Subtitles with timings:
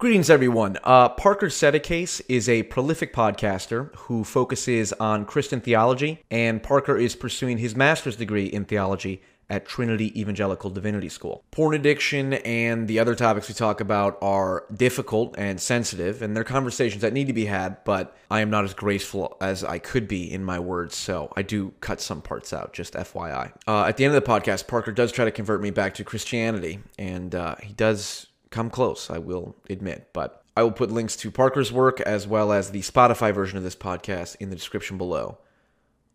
[0.00, 0.78] Greetings, everyone.
[0.82, 7.14] Uh, Parker Settecase is a prolific podcaster who focuses on Christian theology, and Parker is
[7.14, 11.44] pursuing his master's degree in theology at Trinity Evangelical Divinity School.
[11.50, 16.44] Porn addiction and the other topics we talk about are difficult and sensitive, and they're
[16.44, 20.08] conversations that need to be had, but I am not as graceful as I could
[20.08, 23.52] be in my words, so I do cut some parts out, just FYI.
[23.68, 26.04] Uh, at the end of the podcast, Parker does try to convert me back to
[26.04, 30.10] Christianity, and uh, he does come close, I will admit.
[30.12, 33.64] But I will put links to Parker's work as well as the Spotify version of
[33.64, 35.38] this podcast in the description below.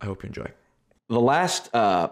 [0.01, 0.51] I hope you enjoy.
[1.07, 2.09] The last uh,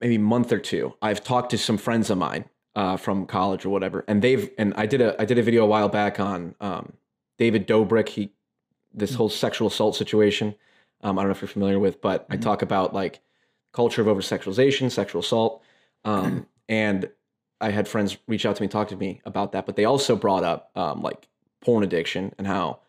[0.00, 2.44] maybe month or two, I've talked to some friends of mine
[2.74, 5.64] uh, from college or whatever, and they've and I did a I did a video
[5.64, 6.92] a while back on um,
[7.38, 8.08] David Dobrik.
[8.08, 8.32] He
[8.92, 10.54] this whole sexual assault situation.
[11.02, 12.34] Um, I don't know if you're familiar with, but mm-hmm.
[12.34, 13.20] I talk about like
[13.72, 15.62] culture of over sexualization, sexual assault,
[16.04, 17.10] um, and
[17.62, 20.16] I had friends reach out to me, talk to me about that, but they also
[20.16, 21.28] brought up um, like
[21.60, 22.80] porn addiction and how,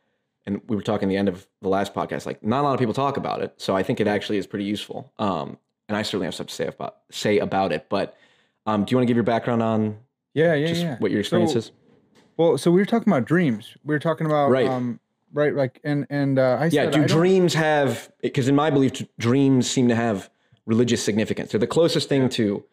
[0.46, 2.80] and we were talking the end of the last podcast, like not a lot of
[2.80, 3.54] people talk about it.
[3.58, 5.14] So I think it actually is pretty useful.
[5.20, 5.58] Um,
[5.88, 7.88] and I certainly have stuff to say about say about it.
[7.88, 8.18] But
[8.66, 9.98] um, do you want to give your background on?
[10.34, 10.96] Yeah, yeah, yeah.
[11.00, 11.72] What your experience so, is?
[12.38, 13.78] Well, so we were talking about dreams.
[13.84, 14.68] We were talking about right.
[14.68, 15.00] Um,
[15.34, 16.86] right, like, and and uh, I yeah.
[16.86, 18.12] Said, do I dreams have?
[18.22, 20.30] Because in my belief, dreams seem to have
[20.66, 21.52] religious significance.
[21.52, 22.64] They're the closest thing to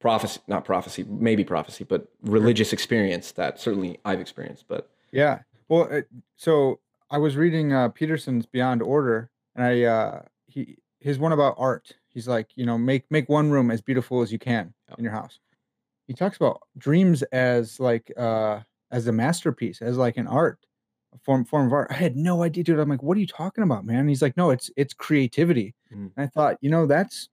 [0.00, 4.64] prophecy, not prophecy, maybe prophecy, but religious experience that certainly I've experienced.
[4.68, 10.22] But yeah, well, it, so I was reading uh, Peterson's Beyond Order, and I uh,
[10.46, 11.92] he his one about art.
[12.08, 15.12] He's like, you know, make make one room as beautiful as you can in your
[15.12, 15.38] house.
[16.06, 20.58] He talks about dreams as like uh as a masterpiece, as like an art
[21.14, 21.88] a form form of art.
[21.90, 22.78] I had no idea, dude.
[22.78, 24.00] I'm like, what are you talking about, man?
[24.00, 25.74] And he's like, no, it's it's creativity.
[25.92, 26.10] Mm.
[26.16, 27.28] And I thought, you know, that's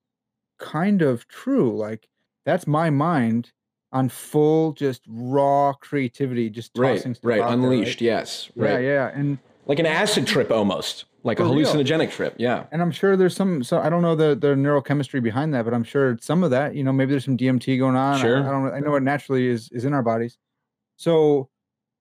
[0.60, 1.76] kind of true.
[1.76, 2.08] Like
[2.48, 3.52] that's my mind
[3.92, 8.20] on full just raw creativity just tossing right right unleashed there, right?
[8.20, 8.72] yes right.
[8.72, 12.10] yeah yeah and like an acid trip almost like a hallucinogenic real.
[12.10, 15.54] trip yeah and i'm sure there's some so i don't know the the neurochemistry behind
[15.54, 18.20] that but i'm sure some of that you know maybe there's some dmt going on
[18.20, 20.38] sure i, I don't i know it naturally is is in our bodies
[20.96, 21.50] so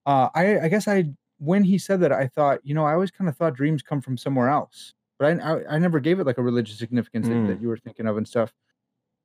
[0.06, 1.04] uh i i guess i
[1.38, 4.00] when he said that i thought you know i always kind of thought dreams come
[4.00, 7.46] from somewhere else but i i, I never gave it like a religious significance mm.
[7.46, 8.52] that, that you were thinking of and stuff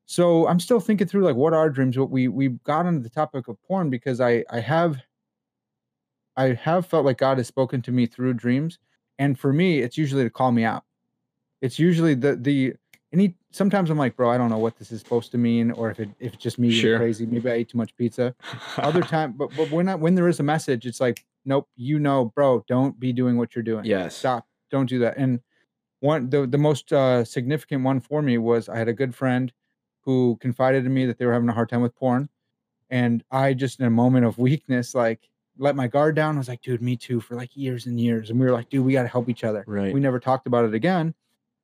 [0.06, 1.98] so i'm still thinking through like what are dreams?
[1.98, 4.98] What we we got onto the topic of porn because i i have
[6.36, 8.80] i have felt like god has spoken to me through dreams
[9.20, 10.84] and for me it's usually to call me out.
[11.62, 12.74] It's usually the the
[13.14, 15.92] any sometimes i'm like bro i don't know what this is supposed to mean or
[15.92, 16.98] if it if it's just me sure.
[16.98, 18.34] crazy maybe i ate too much pizza.
[18.78, 22.00] Other time but, but when I, when there is a message it's like nope you
[22.00, 23.86] know bro don't be doing what you're doing.
[23.86, 24.16] Yes.
[24.16, 24.48] Stop.
[24.72, 25.18] Don't do that.
[25.18, 25.42] And
[26.00, 29.52] one the, the most uh, significant one for me was i had a good friend
[30.02, 32.30] who confided in me that they were having a hard time with porn.
[32.90, 36.36] And I just in a moment of weakness, like let my guard down.
[36.36, 38.30] I was like, dude, me too, for like years and years.
[38.30, 39.64] And we were like, dude, we got to help each other.
[39.68, 39.94] Right.
[39.94, 41.14] We never talked about it again.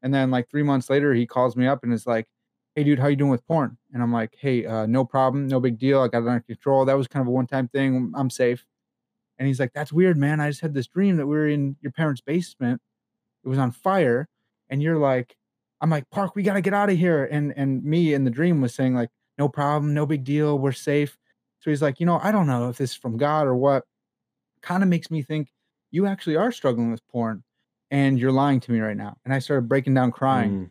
[0.03, 2.28] And then like three months later, he calls me up and is like,
[2.75, 3.78] hey, dude, how you doing with porn?
[3.92, 6.02] And I'm like, hey, uh, no problem, no big deal.
[6.02, 6.86] I got it under control.
[6.86, 8.14] That was kind of a one time thing.
[8.16, 8.66] I'm safe.
[9.40, 10.40] And he's like, that's weird, man.
[10.40, 12.81] I just had this dream that we were in your parents' basement.
[13.44, 14.28] It was on fire.
[14.69, 15.36] And you're like,
[15.81, 17.25] I'm like, Park, we gotta get out of here.
[17.25, 20.71] And and me in the dream was saying, like, no problem, no big deal, we're
[20.71, 21.17] safe.
[21.59, 23.83] So he's like, you know, I don't know if this is from God or what.
[24.61, 25.49] Kind of makes me think
[25.91, 27.43] you actually are struggling with porn
[27.91, 29.17] and you're lying to me right now.
[29.23, 30.51] And I started breaking down crying.
[30.51, 30.69] Mm.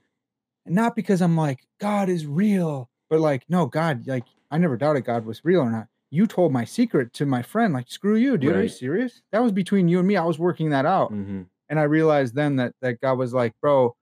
[0.67, 4.77] And not because I'm like, God is real, but like, no, God, like I never
[4.77, 5.87] doubted God was real or not.
[6.11, 8.51] You told my secret to my friend, like, screw you, dude.
[8.51, 8.59] Right.
[8.59, 9.23] Are you serious?
[9.33, 10.17] That was between you and me.
[10.17, 11.13] I was working that out.
[11.13, 11.43] Mm-hmm.
[11.69, 13.97] And I realized then that that God was like, bro,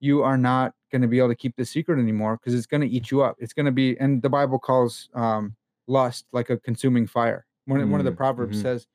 [0.00, 2.80] you are not going to be able to keep this secret anymore because it's going
[2.80, 3.36] to eat you up.
[3.38, 5.54] It's going to be, and the Bible calls um,
[5.86, 7.46] lust like a consuming fire.
[7.66, 8.62] One, mm, one of the mm, proverbs mm-hmm.
[8.62, 8.86] says,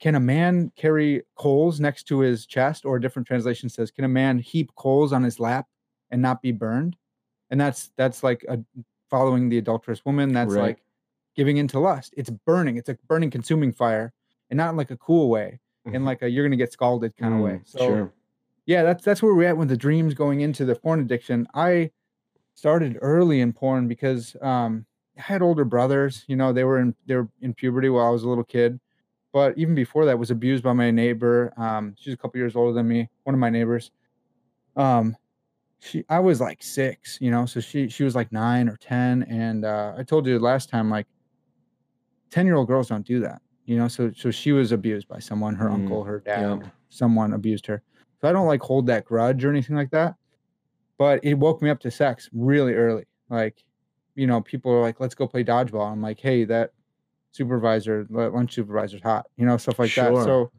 [0.00, 4.04] "Can a man carry coals next to his chest?" Or a different translation says, "Can
[4.04, 5.66] a man heap coals on his lap
[6.10, 6.96] and not be burned?"
[7.50, 8.60] And that's that's like a
[9.10, 10.32] following the adulterous woman.
[10.32, 10.62] That's right.
[10.62, 10.82] like
[11.34, 12.14] giving into lust.
[12.16, 12.76] It's burning.
[12.76, 14.12] It's a burning, consuming fire,
[14.50, 15.96] and not in like a cool way, mm-hmm.
[15.96, 17.60] in like a you're going to get scalded kind of mm, way.
[17.64, 17.78] So.
[17.78, 18.12] Sure
[18.66, 21.46] yeah, that's that's where we're at with the dreams going into the porn addiction.
[21.54, 21.90] I
[22.54, 24.86] started early in porn because um,
[25.18, 26.24] I had older brothers.
[26.28, 28.78] You know, they were in they were in puberty while I was a little kid.
[29.32, 31.52] But even before that, was abused by my neighbor.
[31.56, 33.08] Um, she's a couple years older than me.
[33.24, 33.90] One of my neighbors.
[34.76, 35.16] Um,
[35.80, 39.24] she I was like six, you know, so she she was like nine or ten,
[39.24, 41.06] and uh, I told you last time like
[42.30, 43.88] ten year old girls don't do that, you know.
[43.88, 47.82] So so she was abused by someone, her mm, uncle, her dad, someone abused her
[48.22, 50.14] so I don't like hold that grudge or anything like that.
[50.96, 53.04] But it woke me up to sex really early.
[53.28, 53.64] Like,
[54.14, 55.90] you know, people are like, let's go play dodgeball.
[55.90, 56.70] I'm like, hey, that
[57.32, 60.10] supervisor, lu- lunch supervisor's hot, you know, stuff like that.
[60.24, 60.52] So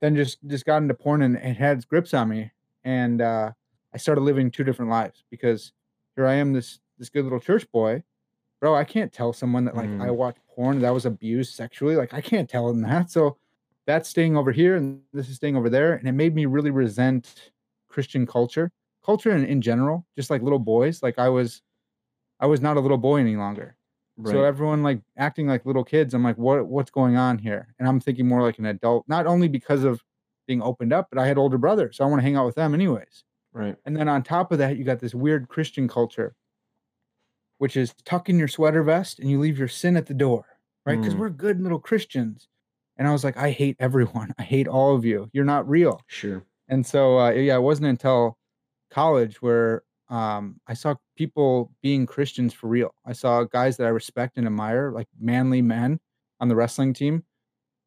[0.00, 2.50] then just just got into porn and it had its grips on me,
[2.84, 3.52] and uh,
[3.94, 5.72] I started living two different lives because
[6.16, 8.02] here I am, this this good little church boy,
[8.60, 8.74] bro.
[8.74, 10.16] I can't tell someone that like I Mm.
[10.16, 11.96] watch porn that was abused sexually.
[11.96, 13.10] Like I can't tell them that.
[13.10, 13.38] So
[13.86, 16.70] that's staying over here and this is staying over there, and it made me really
[16.70, 17.52] resent
[17.88, 18.72] Christian culture,
[19.04, 21.02] culture in, in general, just like little boys.
[21.02, 21.62] Like I was,
[22.40, 23.76] I was not a little boy any longer.
[24.24, 26.14] So everyone like acting like little kids.
[26.14, 27.74] I'm like, what what's going on here?
[27.78, 30.02] And I'm thinking more like an adult, not only because of
[30.48, 32.56] being opened up, but I had older brothers, so I want to hang out with
[32.56, 33.24] them anyways.
[33.52, 33.78] right.
[33.86, 36.36] And then on top of that, you got this weird Christian culture,
[37.58, 40.58] which is tuck in your sweater vest and you leave your sin at the door,
[40.84, 41.00] right?
[41.00, 41.20] Because Mm.
[41.20, 42.48] we're good little Christians.
[42.98, 44.32] And I was like, I hate everyone.
[44.38, 45.28] I hate all of you.
[45.32, 46.00] You're not real.
[46.06, 46.44] Sure.
[46.68, 48.38] And so, uh, yeah, it wasn't until
[48.90, 52.94] college where um, I saw people being Christians for real.
[53.04, 56.00] I saw guys that I respect and admire, like manly men
[56.40, 57.24] on the wrestling team,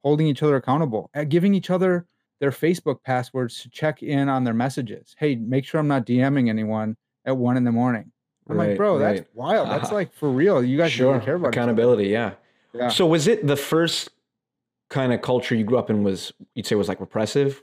[0.04, 2.06] holding each other accountable, uh, giving each other
[2.40, 5.16] their Facebook passwords to check in on their messages.
[5.18, 6.96] Hey, make sure I'm not DMing anyone
[7.26, 8.12] at one in the morning.
[8.50, 9.18] I'm like, bro, right.
[9.18, 9.70] that's wild.
[9.70, 9.96] That's Uh-huh.
[9.96, 10.64] like for real.
[10.64, 11.20] You guys sure.
[11.20, 11.50] care about.
[11.50, 12.08] Accountability.
[12.08, 12.34] Yeah.
[12.74, 12.90] Yeah.
[12.90, 14.10] So was it the first
[14.90, 16.04] kind of culture you grew up in?
[16.04, 17.62] Was you'd say was like repressive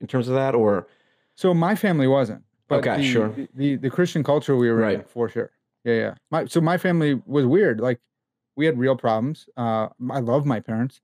[0.00, 0.88] in terms of that, or
[1.34, 2.44] So my family wasn't.
[2.68, 3.28] But Okay, the, sure.
[3.30, 5.52] The, the the Christian culture we were in for sure.
[5.84, 6.14] Yeah, yeah.
[6.30, 7.80] My so my family was weird.
[7.80, 8.00] Like
[8.56, 9.48] we had real problems.
[9.56, 11.00] Uh, I love my parents.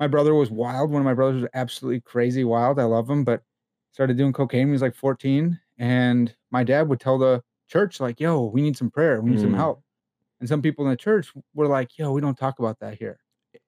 [0.00, 0.90] My brother was wild.
[0.90, 2.78] One of my brothers was absolutely crazy wild.
[2.80, 3.42] I love him, but
[3.92, 5.60] started doing cocaine when he was like 14.
[5.78, 9.20] And my dad would tell the church like, "Yo, we need some prayer.
[9.20, 9.56] We need some Mm.
[9.56, 9.82] help."
[10.40, 13.18] And some people in the church were like, "Yo, we don't talk about that here."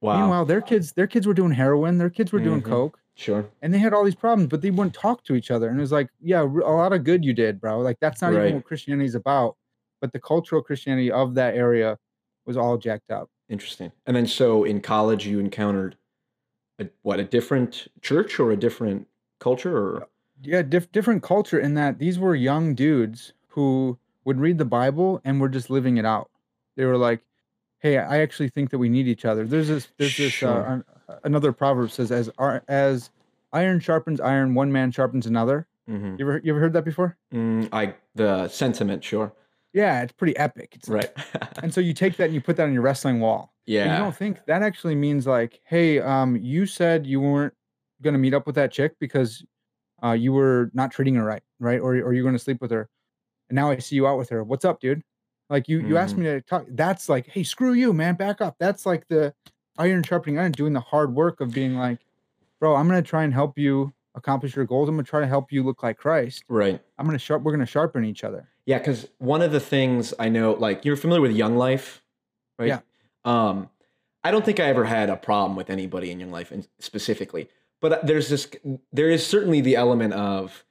[0.00, 1.98] Wow, Meanwhile, their kids, their kids were doing heroin.
[1.98, 2.64] Their kids were doing Mhm.
[2.64, 5.69] coke sure, and they had all these problems, but they wouldn't talk to each other.
[5.69, 7.81] And it was like, yeah, a lot of good you did, bro.
[7.81, 8.44] Like that's not Right.
[8.44, 9.56] even what Christianity is about.
[10.00, 11.98] But the cultural Christianity of that area
[12.46, 13.31] was all jacked up.
[13.48, 13.93] interesting.
[14.06, 15.96] And then so in college you encountered
[16.78, 19.08] a, what a different church or a different
[19.40, 20.08] culture, or
[20.43, 25.20] Yeah, diff- different culture in that these were young dudes who would read the Bible
[25.25, 26.31] and were just living it out.
[26.76, 27.22] They were like,
[27.78, 30.84] "Hey, I actually think that we need each other." There's this, there's this Sure.
[31.08, 32.31] uh, another proverb says, "As
[32.69, 33.11] as
[33.52, 36.19] iron sharpens iron, one man sharpens another." Mhm.
[36.19, 37.17] You ever you ever heard that before?
[37.32, 39.32] Mm, I the sentiment, sure,
[39.73, 40.73] Yeah, it's pretty epic.
[40.75, 41.11] It's right,
[41.62, 43.52] And so you take that and you put that on your wrestling wall.
[43.67, 47.55] But you don't think that actually means like, hey, um, you said you weren't
[48.02, 49.44] gonna meet up with that chick because
[50.02, 51.81] uh, you were not treating her right, right?
[51.81, 52.88] Or or you're gonna sleep with her,
[53.49, 54.43] and now I see you out with her.
[54.43, 55.02] What's up, dude?
[55.48, 56.19] Like you you asked Mhm.
[56.19, 56.66] me to talk.
[56.69, 58.56] That's like, hey, screw you, man, back up.
[58.58, 59.32] That's like the
[59.78, 61.98] iron sharpening iron, doing the hard work of being like,
[62.60, 64.88] bro, I'm gonna try and help you accomplish your goals.
[64.88, 66.44] I'm gonna try to help you look like Christ.
[66.48, 66.81] right.
[66.98, 67.43] I'm gonna sharp.
[67.43, 68.48] We're gonna sharpen each other.
[68.64, 72.02] Yeah, because one of the things I know, like you're familiar with Young Life,
[72.58, 72.66] right?
[72.69, 72.81] Yeah.
[73.25, 73.70] Um,
[74.25, 77.48] I don't think I ever had a problem with anybody in Young Life in- specifically,
[77.81, 78.48] but uh, there's this,
[78.93, 80.64] there is certainly the element of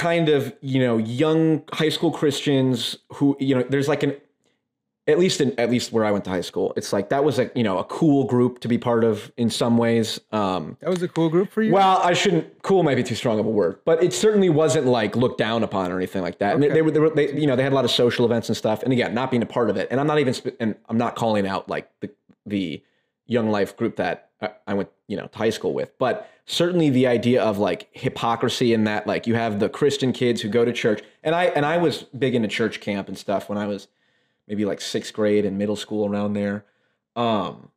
[0.00, 4.14] kind of you know young high school Christians who you know there's like an
[5.06, 7.38] at least in at least where I went to high school, it's like that was
[7.38, 10.20] a you know a cool group to be part of in some ways.
[10.30, 11.72] Um, That was a cool group for you.
[11.72, 12.62] well, I shouldn't.
[12.62, 15.64] Cool might be too strong of a word, but it certainly wasn't like looked down
[15.64, 16.54] upon or anything like that.
[16.54, 18.24] And they, they were, they were, they, you know, they had a lot of social
[18.24, 18.82] events and stuff.
[18.84, 20.98] And again, not being a part of it, and I'm not even, sp- and I'm
[20.98, 22.10] not calling out like the
[22.46, 22.82] the
[23.26, 26.90] young life group that I, I went, you know, to high school with, but certainly
[26.90, 30.64] the idea of like hypocrisy in that, like you have the Christian kids who go
[30.64, 33.66] to church, and I and I was big into church camp and stuff when I
[33.66, 33.88] was
[34.48, 36.64] maybe like sixth grade and middle school around there.
[37.16, 37.70] Um,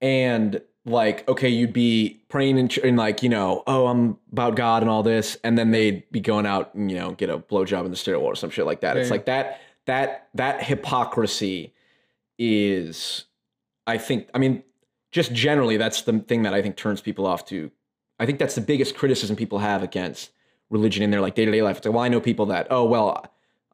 [0.00, 4.56] and like, okay, you'd be praying in, ch- in like, you know, oh, I'm about
[4.56, 5.36] God and all this.
[5.44, 8.26] And then they'd be going out and, you know, get a blowjob in the stairwell
[8.26, 8.96] or some shit like that.
[8.96, 11.74] Yeah, it's like that, that, that hypocrisy
[12.38, 13.24] is,
[13.86, 14.62] I think, I mean,
[15.10, 17.70] just generally, that's the thing that I think turns people off to.
[18.20, 20.30] I think that's the biggest criticism people have against
[20.70, 21.78] religion in their like day to day life.
[21.78, 23.24] It's like, well, I know people that, oh, well,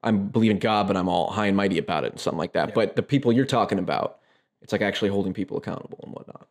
[0.03, 2.53] I'm believe in God, but I'm all high and mighty about it and something like
[2.53, 2.69] that.
[2.69, 2.75] Yeah.
[2.75, 4.19] But the people you're talking about,
[4.61, 6.47] it's like actually holding people accountable and whatnot.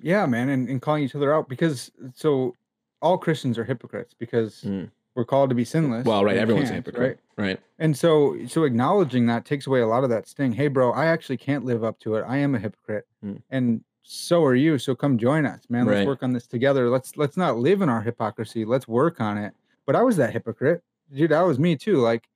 [0.00, 2.54] Yeah, man, and, and calling each other out because so
[3.02, 4.90] all Christians are hypocrites because Mm.
[5.16, 6.04] we're called to be sinless.
[6.04, 7.58] Well, right, everyone's a hypocrite, right?
[7.80, 10.52] And so so acknowledging that takes away a lot of that sting.
[10.52, 12.22] Hey, bro, I actually can't live up to it.
[12.26, 13.42] I am a hypocrite, Mm.
[13.50, 14.78] and so are you.
[14.78, 15.84] So come join us, man.
[15.84, 16.06] Let's Right.
[16.06, 16.88] work on this together.
[16.88, 18.64] Let's let's not live in our hypocrisy.
[18.64, 19.52] Let's work on it.
[19.84, 20.82] But I was that hypocrite,
[21.14, 21.30] dude.
[21.30, 21.98] That was me too.
[21.98, 22.26] Like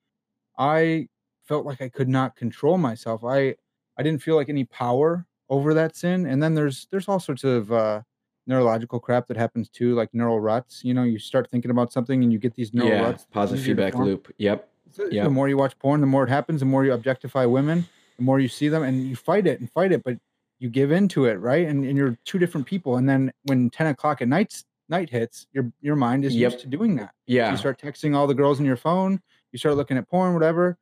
[0.59, 1.09] I
[1.45, 3.25] felt like I could not control myself.
[3.25, 3.57] I
[3.97, 6.27] I didn't feel like any power over that sin.
[6.27, 8.03] And then there's there's all sorts of uh
[8.47, 10.85] neurological crap that happens too, like neural ruts.
[10.85, 13.27] You know, you start thinking about something and you get these neural yeah, ruts.
[13.31, 14.31] positive feedback loop.
[14.37, 14.69] Yep.
[14.91, 15.25] So Yeah.
[15.25, 16.61] The more you watch porn, the more it happens.
[16.61, 17.87] The more you objectify women,
[18.19, 20.03] the more you see them, and you fight it and fight it.
[20.05, 20.19] But
[20.63, 21.67] you give into it, right?
[21.67, 22.97] And, and you're two different people.
[22.97, 26.53] And then when 10 o'clock at night night hits, your your mind is Yep.
[26.53, 27.11] used to doing that.
[27.27, 27.51] Yeah.
[27.51, 30.79] You start texting all the girls on your phone, you start looking at porn, whatever,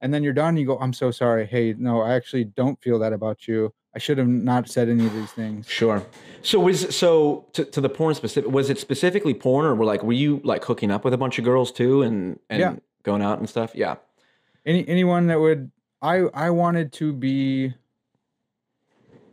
[0.00, 0.56] and then you're done.
[0.56, 1.46] You go, I'm so sorry.
[1.46, 3.72] Hey, no, I actually don't feel that about you.
[3.94, 5.68] I should have not said any of these things.
[5.68, 6.04] Sure.
[6.42, 10.02] So was so to, to the porn specific was it specifically porn or were like
[10.02, 12.76] were you like hooking up with a bunch of girls too and and Yeah.
[13.04, 13.72] going out and stuff?
[13.74, 13.96] Yeah.
[14.66, 15.70] Any anyone that would
[16.02, 17.74] I I wanted to be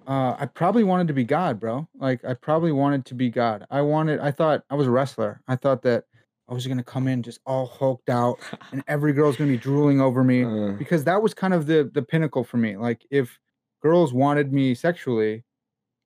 [0.07, 1.87] uh I probably wanted to be God, bro.
[1.95, 3.65] Like I probably wanted to be God.
[3.69, 5.41] I wanted I thought I was a wrestler.
[5.47, 6.05] I thought that
[6.49, 8.39] I was gonna come in just all hulked out
[8.71, 10.43] and every girl's gonna be drooling over me.
[10.45, 12.77] Uh, because that was kind of the the pinnacle for me.
[12.77, 13.39] Like if
[13.81, 15.43] girls wanted me sexually,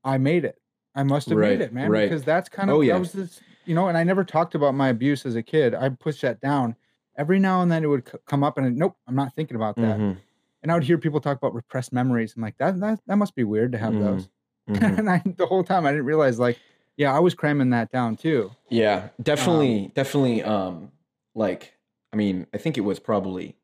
[0.04, 0.56] I made it.
[0.96, 1.90] I must have Right, made it, man.
[1.90, 2.10] right.
[2.10, 2.94] Because that's kind of Oh, yeah.
[2.94, 3.88] that was this, you know.
[3.88, 5.74] And I never talked about my abuse as a kid.
[5.76, 6.76] I pushed that down.
[7.18, 9.56] Every now and then it would c- come up, and I, nope, I'm not thinking
[9.56, 9.98] about that.
[10.00, 10.18] mhm,
[10.64, 12.34] And I would hear people talk about repressed memories.
[12.36, 14.30] I'm like, that that that must be weird to have those.
[14.70, 14.98] mhm.
[15.00, 16.60] and I the whole time I didn't realize, like,
[16.98, 18.52] yeah, I was cramming that down too.
[18.70, 20.44] Yeah, definitely, definitely.
[20.44, 20.92] Um,
[21.34, 21.74] like,
[22.14, 23.56] I mean, I think it was probably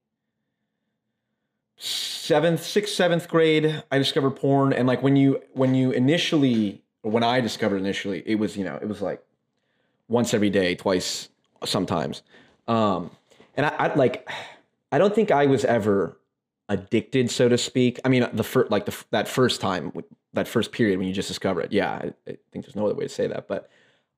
[1.77, 3.83] seventh, sixth, seventh grade.
[3.91, 8.35] I discovered porn, and like when you when you initially, when I discovered initially, it
[8.35, 9.21] was you know it was like
[10.07, 11.29] once every day, twice
[11.65, 12.23] sometimes.
[12.67, 13.11] Um,
[13.55, 14.29] and I, I like,
[14.91, 16.17] I don't think I was ever
[16.69, 17.99] addicted, so to speak.
[18.03, 19.91] I mean, the first like the that first time,
[20.33, 21.71] that first period when you just discover it.
[21.71, 23.69] Yeah, I, I think there's no other way to say that, but.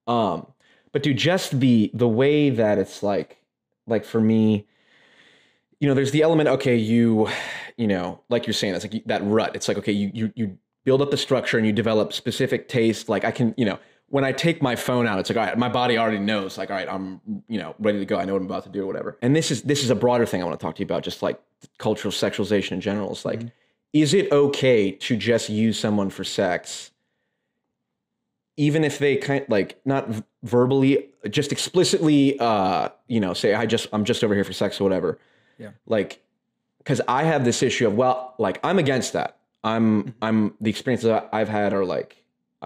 [0.07, 0.47] Um,
[0.91, 3.37] but dude, just the the way that it's like,
[3.85, 4.67] like for me,
[5.79, 6.49] you know, there's the element.
[6.49, 7.29] Okay, you,
[7.77, 9.55] you know, like you're saying, it's like that rut.
[9.55, 13.07] It's like okay, you you you build up the structure and you develop specific taste.
[13.07, 15.57] Like I can, you know, when I take my phone out, it's like all right,
[15.57, 16.57] my body already knows.
[16.57, 18.17] Like all right, I'm you know ready to go.
[18.17, 19.17] I know what I'm about to do or whatever.
[19.21, 21.03] And this is this is a broader thing I want to talk to you about,
[21.03, 21.39] just like
[21.77, 23.11] cultural sexualization in general.
[23.11, 23.41] It's like,
[23.93, 26.91] is it okay to just use someone for sex?
[28.57, 33.65] even if they kind like not v- verbally just explicitly uh you know say i
[33.65, 35.17] just i'm just over here for sex or whatever
[35.57, 35.69] Yeah.
[35.85, 36.21] like
[36.79, 41.09] because i have this issue of well like i'm against that i'm i'm the experiences
[41.31, 42.18] i've had are like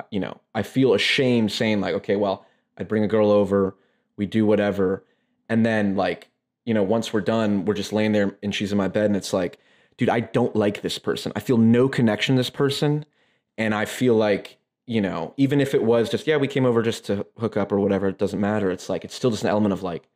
[0.10, 2.46] you know i feel ashamed saying like okay well
[2.78, 3.76] i'd bring a girl over
[4.18, 5.04] we do whatever.
[5.50, 6.30] And then like
[6.66, 9.18] you know once we're done we're just laying there and she's in my bed and
[9.18, 9.60] it's like
[9.98, 11.32] dude i don't like this person.
[11.36, 13.06] I feel no connection to this person.
[13.58, 16.82] And i feel like you know even if it was just yeah we came over
[16.82, 18.72] just to hook up or whatever it doesn't matter.
[18.72, 20.08] It's like it's still just an element of like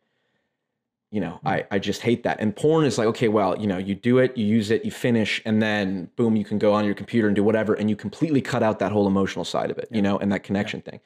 [1.11, 2.39] you know i i just hate that.
[2.39, 4.91] And porn is like okay well you know you do it you use it you
[4.91, 7.95] finish and then boom you can go on your computer and do whatever and you
[7.95, 10.99] completely cut out that whole emotional side of it you know and that connection thing.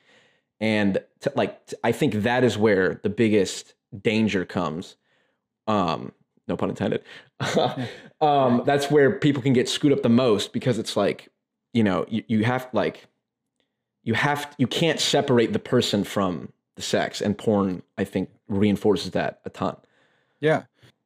[0.59, 4.95] And t- like I think that is where the biggest danger comes
[5.67, 6.11] um
[6.47, 7.03] no pun intended
[8.21, 11.29] um that's where people can get screwed up the most because it's like
[11.73, 13.07] you know you, you have like
[14.03, 19.11] you have you can't separate the person from the sex and porn i think reinforces
[19.11, 19.75] that a ton
[20.41, 20.63] Yeah.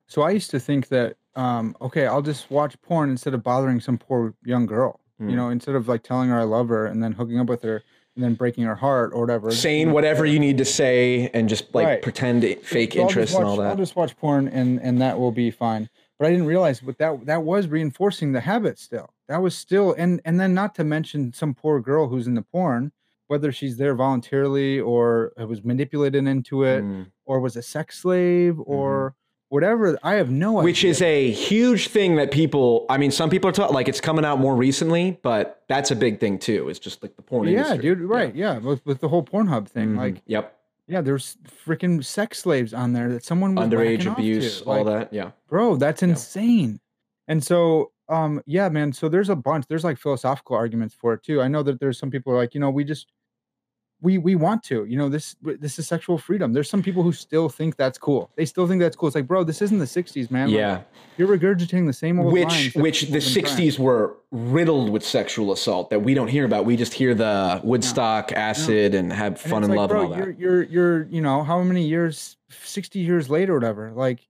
[0.07, 3.79] So I used to think that, um, okay, I'll just watch porn instead of bothering
[3.81, 4.99] some poor young girl.
[5.21, 5.29] Mm.
[5.29, 7.61] You know, instead of like telling her I love her and then hooking up with
[7.63, 7.83] her
[8.15, 9.51] and then breaking her heart or whatever.
[9.51, 12.01] saying whatever you need to say and just like Right.
[12.01, 13.67] pretend fake So interest and all that.
[13.71, 15.89] I'll just watch porn and and that will be fine.
[16.17, 19.09] But I didn't realize what that that was reinforcing the habit still.
[19.27, 22.41] That was still and and then not to mention some poor girl who's in the
[22.41, 22.93] porn,
[23.27, 27.07] whether she's there voluntarily or was manipulated into it Mm.
[27.25, 29.13] or was a sex slave or
[29.49, 29.97] whatever.
[30.03, 30.63] I have no idea.
[30.65, 30.91] which idea.
[30.91, 34.25] is a huge thing that people i mean some people are talking like it's coming
[34.25, 37.59] out more recently but that's a big thing too it's just like the porn yeah,
[37.59, 37.99] industry dude.
[38.01, 38.33] Right.
[38.35, 38.57] Yeah.
[38.57, 39.97] With, with the whole Pornhub thing, Mhm.
[39.97, 40.51] like, yep
[40.87, 41.35] yeah, there's
[41.65, 44.21] freaking sex slaves on there that someone was underage whacking off to.
[44.21, 46.79] abuse all Like, that yeah bro that's insane
[47.27, 51.23] and so um yeah man so there's a bunch there's like philosophical arguments for it
[51.23, 53.07] too i know that there's some people are like you know we just
[54.05, 56.53] we we want to you know this this is sexual freedom.
[56.53, 58.29] There's some people who still think that's cool.
[58.35, 59.07] They still think that's cool.
[59.07, 60.47] It's like bro this isn't the 60s man.
[60.49, 60.81] Like, yeah.
[61.17, 63.57] you're regurgitating the same old which which the have been trying.
[63.57, 66.65] 60s were riddled with sexual assault that we don't hear about.
[66.65, 70.11] We just hear the woodstock acid and have fun it's and like, love bro, and
[70.13, 70.39] all you're that.
[70.39, 74.27] you're you're you know how many years 60 years later or whatever like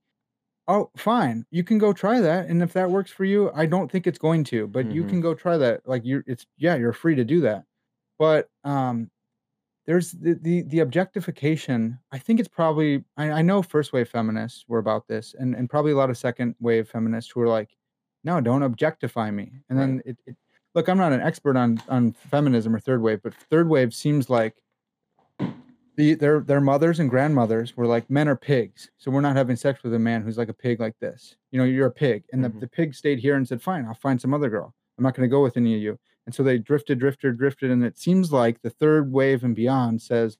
[0.68, 1.44] oh fine.
[1.50, 4.18] You can go try that and if that works for you i don't think it's
[4.18, 5.08] going to but you Mhm.
[5.10, 5.86] can go try that.
[5.86, 7.64] Like you're it's yeah you're free to do that.
[8.18, 9.10] But um
[9.86, 14.64] there's the the, the objectification i think it's probably I, I know first wave feminists
[14.68, 17.70] were about this and and probably a lot of second wave feminists who are like
[18.24, 19.52] no don't objectify me.
[19.68, 20.36] And then it, it
[20.74, 24.28] look i'm not an expert on on feminism or third wave but third wave seems
[24.28, 24.54] like
[25.96, 29.56] the their their mothers and grandmothers were like men are pigs so we're not having
[29.56, 31.36] sex with a man who's like a pig like this.
[31.50, 32.24] You know you're a pig.
[32.32, 32.54] And Mhm.
[32.54, 34.74] the, the pig stayed here and said fine i'll find some other girl.
[34.98, 37.70] I'm not going to go with any of you And so they drifted, drifted, drifted.
[37.70, 40.36] And it seems like the third wave and beyond says,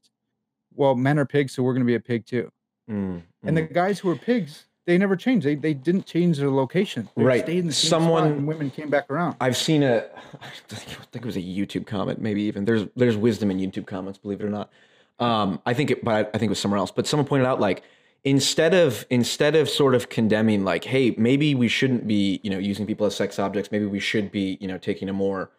[0.74, 2.50] well, men are pigs, so we're going to be a pig too.
[2.90, 3.72] Mm, And the mm.
[3.72, 5.46] guys who were pigs, they never changed.
[5.46, 7.08] They, they didn't change their location.
[7.16, 7.42] They Right.
[7.44, 9.36] stayed in the same Someone- spot and women came back around.
[9.40, 10.06] I've seen a,
[10.42, 10.74] I
[11.12, 14.40] think it was a YouTube comment, maybe even there's there's wisdom in YouTube comments, believe
[14.40, 14.70] it or not.
[15.18, 16.90] Um, I think it, but I, I think it was somewhere else.
[16.90, 17.82] But someone pointed out like
[18.24, 22.58] instead of instead of sort of condemning like, hey, maybe we shouldn't be you know
[22.58, 23.72] using people as sex objects.
[23.72, 25.50] Maybe we should be you know taking a more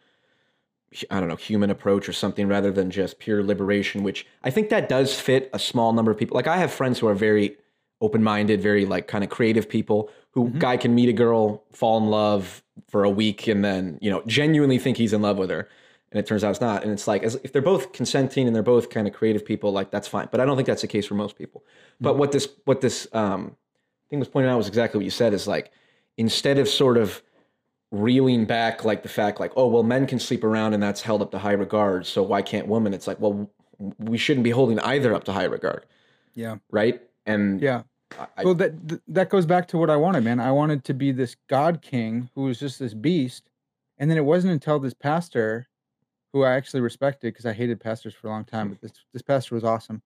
[1.12, 4.04] I don't know human approach or something rather than just pure liberation.
[4.04, 6.36] Which I think that does fit a small number of people.
[6.36, 7.58] Like I have friends who are very
[8.00, 10.60] open-minded, very like kind of creative people who Mhm.
[10.60, 14.22] guy can meet a girl, fall in love for a week, and then you know
[14.28, 15.68] genuinely think he's in love with her,
[16.12, 16.84] and it turns out it's not.
[16.84, 19.72] And it's like as, if they're both consenting and they're both kind of creative people,
[19.72, 20.28] like that's fine.
[20.32, 21.64] But I don't think that's the case for most people.
[22.00, 23.58] But what this what this um,
[24.10, 25.34] thing was pointing out was exactly what you said.
[25.34, 25.72] Is like
[26.18, 27.22] instead of sort of
[27.92, 31.22] reeling back like the fact like oh well men can sleep around and that's held
[31.22, 33.50] up to high regard so why can't women it's like well
[33.98, 35.86] we shouldn't be holding either up to high regard
[36.34, 36.58] Yeah.
[36.70, 37.84] right and Yeah.
[38.38, 40.40] I- well, that that goes back to what I wanted, man.
[40.40, 43.50] I wanted to be this God King who was just this beast,
[43.98, 45.68] and then it wasn't until this pastor,
[46.32, 49.22] who I actually respected because I hated pastors for a long time, but this this
[49.22, 50.02] pastor was awesome.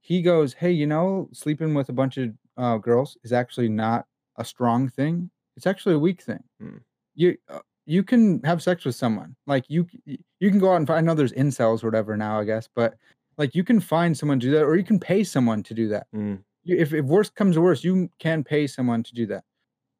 [0.00, 4.06] He goes, "Hey, you know, sleeping with a bunch of uh, girls is actually not
[4.36, 5.30] a strong thing.
[5.56, 6.42] It's actually a weak thing.
[6.60, 6.78] Hmm.
[7.14, 10.86] You uh, you can have sex with someone, like you you can go out and
[10.86, 10.98] find.
[10.98, 12.94] I know there's incels or whatever now, I guess, but
[13.36, 15.88] like you can find someone to do that, or you can pay someone to do
[15.88, 19.44] that." mm, if, if worst comes to worst, you can pay someone to do that.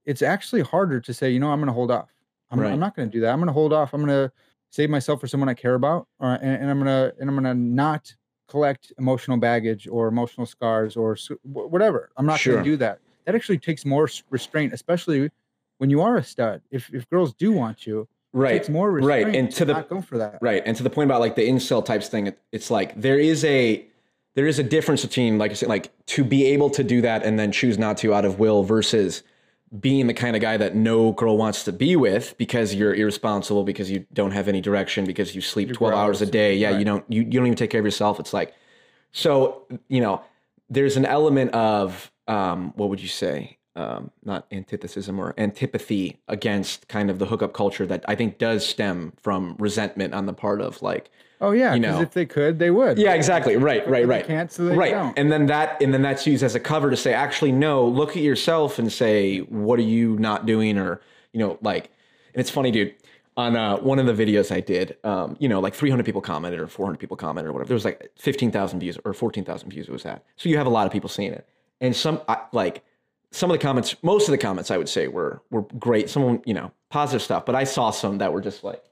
[0.06, 2.11] It's actually harder to say, you know, I'm going to hold off.
[2.50, 2.73] I'm, Right.
[2.73, 3.30] I'm not going to do that.
[3.33, 3.92] I'm going to hold off.
[3.94, 4.33] I'm going to
[4.71, 7.35] save myself for someone I care about, or, and, and I'm going to and I'm
[7.37, 8.14] going to not
[8.49, 12.11] collect emotional baggage or emotional scars or whatever.
[12.16, 12.54] I'm not Sure.
[12.54, 12.99] going to do that.
[13.25, 15.30] That actually takes more restraint, especially
[15.78, 16.62] when you are a stud.
[16.71, 20.00] If if girls do want you, right takes more right, and to the- not go
[20.00, 20.38] for that.
[20.40, 20.62] Right.
[20.64, 23.45] And to the point about like the incel types thing, it, it's like there is
[23.45, 23.87] a
[24.35, 27.23] there is a difference between like I said, like to be able to do that
[27.23, 29.23] and then choose not to out of will versus
[29.80, 33.65] being the kind of guy that no girl wants to be with because you're irresponsible,
[33.65, 36.54] because you don't have any direction, because you sleep You're 12 hours a day.
[36.56, 38.21] Yeah, you don't you, you don't even take care of yourself.
[38.21, 38.54] It's like
[39.13, 40.23] so, you know,
[40.69, 43.58] there's an element of um, what would you say?
[43.76, 48.65] Um, not antithesis or antipathy against kind of the hookup culture that I think does
[48.65, 51.10] stem from resentment on the part of like,
[51.41, 52.00] Oh yeah, You know.
[52.00, 52.99] if they could, they would.
[52.99, 55.19] yeah, exactly, right, right, right, Can't, so they right, don't.
[55.19, 58.10] and then that, and then that's used as a cover to say, actually, no, look
[58.10, 61.00] at yourself and say, what are you not doing, or
[61.32, 61.91] you know, like,
[62.32, 62.95] and it's funny, dude.
[63.37, 66.60] On uh, one of the videos I did, um, you know, like 300 people commented
[66.60, 67.67] or 400 people commented or whatever.
[67.67, 69.89] There was like 15,000 views or 14,000 views.
[69.89, 70.23] It was at.
[70.37, 71.45] So you have a lot of people seeing it,
[71.80, 72.84] and some I, like
[73.34, 76.08] some of the comments, most of the comments, I would say were were great.
[76.08, 77.44] Some you know, positive stuff.
[77.44, 78.82] But I saw some that were just like,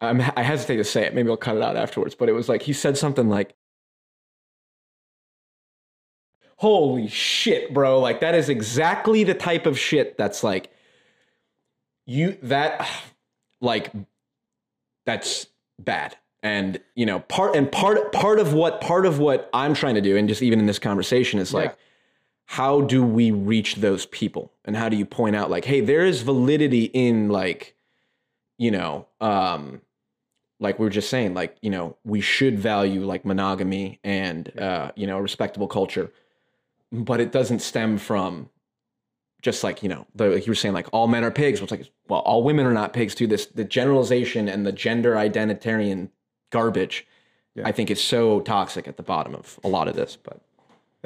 [0.00, 1.14] I'm, I hesitate to say it.
[1.14, 2.14] Maybe I'll cut it out afterwards.
[2.16, 3.54] But it was like he said something like,
[6.56, 8.00] "Holy shit, bro!
[8.00, 10.70] Like that is exactly the type of shit that's like
[12.04, 12.88] you that
[13.60, 13.92] like
[15.06, 15.46] that's
[15.78, 19.94] bad." And you know, part and part part of what part of what I'm trying
[19.94, 21.58] to do, and just even in this conversation, is Yeah.
[21.60, 21.78] like,
[22.46, 26.04] how do we reach those people, and how do you point out like, hey, there
[26.04, 27.74] is validity in like,
[28.56, 29.80] you know, um,
[30.60, 34.92] like we were just saying, like, you know, we should value like monogamy and uh,
[34.96, 36.10] you know, a respectable culture,
[36.92, 38.48] but it doesn't stem from
[39.42, 41.60] just like, you know, the like you were saying, like all men are pigs.
[41.60, 43.26] Well, it's like, well, all women are not pigs too.
[43.26, 46.10] This the generalization and the gender identitarian
[46.50, 47.06] garbage,
[47.54, 47.66] Yeah.
[47.66, 50.16] I think is so toxic at the bottom of a lot of this.
[50.16, 50.40] But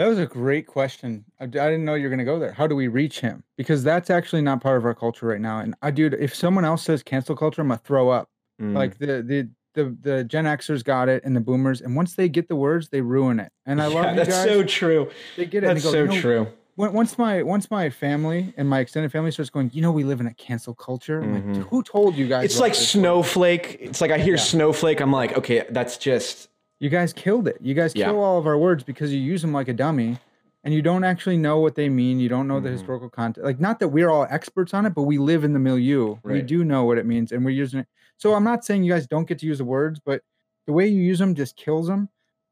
[0.00, 1.26] That was a great question.
[1.40, 2.52] I, I didn't know you were going to go there.
[2.52, 3.44] How do we reach him?
[3.58, 5.58] Because that's actually not part of our culture right now.
[5.58, 8.30] And I, dude, if someone else says cancel culture, I'm gonna throw up.
[8.58, 12.14] mm, Like the the the the Gen Xers got it, and the Boomers, and once
[12.14, 13.52] they get the words, they ruin it.
[13.66, 14.44] And I love yeah, you that's guys.
[14.46, 15.10] so true.
[15.36, 15.66] they get it.
[15.66, 16.46] That's so go, "You know, true.
[16.78, 20.20] Once my once my family and my extended family starts going, you know, we live
[20.20, 21.20] in a cancel culture.
[21.20, 21.56] I'm Mhm.
[21.58, 22.46] like, who told you guys?
[22.46, 23.76] It's like this?" snowflake.
[23.80, 24.40] It's like I hear Yeah.
[24.40, 25.00] snowflake.
[25.02, 26.48] I'm like, okay, that's just
[26.80, 27.58] You guys killed it.
[27.60, 28.06] You guys Yeah.
[28.06, 30.18] kill all of our words because you use them like a dummy
[30.64, 32.18] and you don't actually know what they mean.
[32.18, 32.72] You don't know the Mhm.
[32.72, 33.44] historical context.
[33.44, 36.16] Like, not that we're all experts on it, but we live in the milieu.
[36.24, 37.86] We do know what it means and we're using it.
[38.16, 40.22] So I'm not saying you guys don't get to use the words, but
[40.66, 42.08] the way you use them just kills them.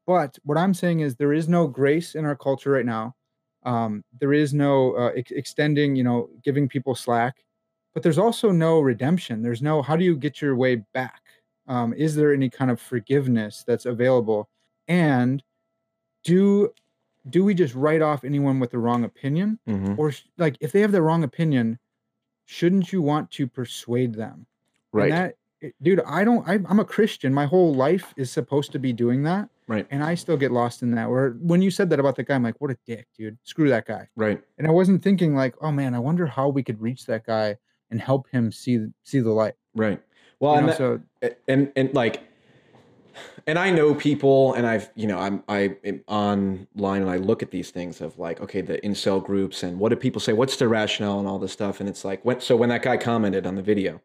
[0.07, 3.15] But what I'm saying is there is no grace in our culture right now.
[3.63, 7.43] Um, there is no uh, ex- extending, you know, giving people slack.
[7.93, 9.41] But there's also no redemption.
[9.41, 11.21] There's no how do you get your way back?
[11.69, 14.49] Um, is there any kind of forgiveness that's available?
[14.87, 15.41] And
[16.23, 16.73] do
[17.29, 20.81] do we just write off anyone with the wrong opinion, mhm, or like if they
[20.81, 21.77] have the wrong opinion,
[22.45, 24.45] shouldn't you want to persuade them?
[24.91, 25.11] right.
[25.11, 26.47] And that dude, I don't.
[26.47, 27.33] I, I'm a Christian.
[27.33, 29.85] My whole life is supposed to be doing that, Right.
[29.91, 31.09] and I still get lost in that.
[31.09, 33.37] Where when you said that about the guy, I'm like, what a dick, dude.
[33.43, 34.07] Screw that guy.
[34.15, 34.41] Right.
[34.57, 37.57] And I wasn't thinking like, oh man, I wonder how we could reach that guy
[37.91, 39.53] and help him see see the light.
[39.75, 40.01] Right.
[40.39, 41.01] Well, You and know, that- so
[41.47, 42.21] and and like
[43.47, 47.43] and I know people and I've you know I'm I am online and I look
[47.43, 50.33] at these things of like okay the incel groups and what do people say?
[50.33, 51.79] What's the rationale and all this stuff?
[51.79, 54.01] And it's like when so when that guy commented on the video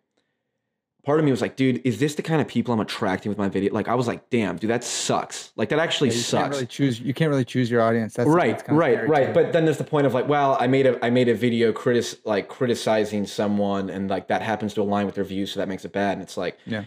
[1.04, 3.38] part of me was like dude is this the kind of people I'm attracting with
[3.38, 6.20] my video like I was like damn dude that sucks like that actually yeah, you
[6.20, 7.00] can't sucks really choose.
[7.00, 8.14] You can't really choose your audience.
[8.14, 9.32] That's right that's right right too.
[9.34, 11.72] but then there's the point of like well i made a i made a video
[11.72, 15.68] critic like criticizing someone and like that happens to align with their views so that
[15.68, 16.84] makes it bad and it's like Yeah.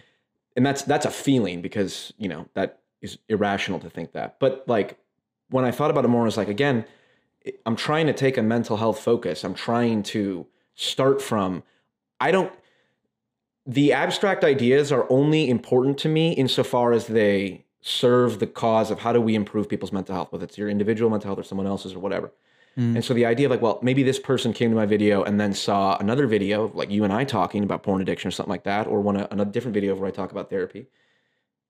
[0.56, 4.64] and that's that's a feeling because you know that is irrational to think that but
[4.66, 4.98] like
[5.50, 6.84] when i thought about it more I was like again
[7.64, 11.62] i'm trying to take a mental health focus i'm trying to start from
[12.20, 12.52] i don't
[13.68, 19.00] the abstract ideas are only important to me insofar as they serve the cause of
[19.00, 21.66] how do we improve people's mental health, whether it's your individual mental health or someone
[21.66, 22.32] else's or whatever.
[22.78, 22.96] Mm.
[22.96, 25.38] And so the idea of like, well, maybe this person came to my video and
[25.38, 28.50] then saw another video of like you and I talking about porn addiction or something
[28.50, 30.86] like that, or one another different video where I talk about therapy,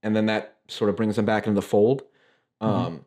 [0.04, 2.02] and then that sort of brings them back into the fold.
[2.62, 2.66] Mhm.
[2.66, 3.04] Um,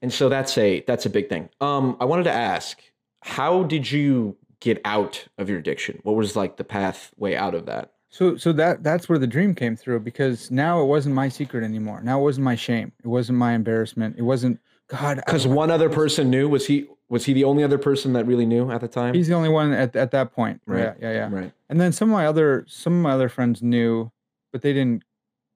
[0.00, 1.50] and so that's a that's a big thing.
[1.60, 2.80] Um, I wanted to ask,
[3.20, 6.00] how did you get out of your addiction?
[6.02, 7.92] What was like the pathway out of that?
[8.10, 11.64] So so that that's where the dream came through because now it wasn't my secret
[11.64, 12.00] anymore.
[12.02, 12.92] Now it wasn't my shame.
[13.04, 14.16] It wasn't my embarrassment.
[14.18, 15.16] It wasn't God.
[15.24, 16.48] Because one other person knew.
[16.48, 19.14] Was he was he the only other person that really knew at the time?
[19.14, 20.60] He's the only one at, at that point.
[20.66, 20.80] Right.
[20.80, 21.28] Yeah, yeah, yeah.
[21.30, 21.52] right.
[21.68, 24.10] And then some of my other some of my other friends knew,
[24.52, 25.04] but they didn't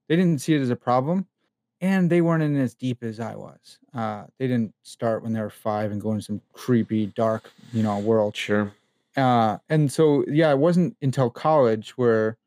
[0.09, 1.27] they didn't see it as a problem,
[1.81, 3.79] and they weren't in as deep as I was.
[3.95, 7.83] Uh, they didn't start when they were five and go into some creepy, dark, you
[7.83, 8.37] know, world.
[8.37, 8.73] Sure.
[9.17, 12.39] Uh, and so yeah, it wasn't until college where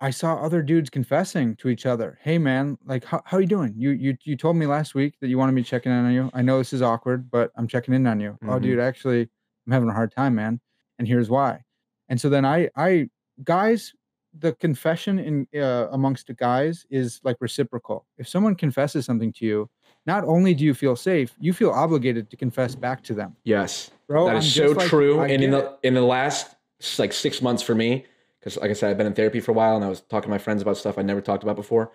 [0.00, 2.18] I saw other dudes confessing to each other.
[2.22, 3.74] Hey man, like how how are you doing?
[3.76, 6.30] You you you told me last week that you wanted me checking in on you.
[6.34, 8.38] I know this is awkward, but I'm checking in on you.
[8.46, 8.62] Oh Mhm.
[8.62, 9.22] dude, actually
[9.66, 10.60] I'm having a hard time, man.
[10.98, 11.64] And here's why.
[12.08, 13.10] And so then I I
[13.44, 13.94] guys
[14.36, 18.06] the confession in uh, amongst the guys is like reciprocal.
[18.18, 19.70] If someone confesses something to you,
[20.06, 23.36] not only do you feel safe, you feel obligated to confess back to them.
[23.44, 23.90] Yes.
[24.06, 25.20] Bro, that I'm so like- true.
[25.20, 26.54] I and in the in the last
[26.98, 28.04] like six months for me,
[28.40, 30.24] because like I said, I've been in therapy for a while, and I was talking
[30.28, 31.90] to my friends about stuff I never talked about before.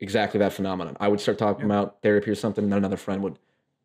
[0.00, 0.96] Exactly that phenomenon.
[1.00, 1.74] I would start talking Yeah.
[1.74, 3.38] about therapy or something, and then another friend would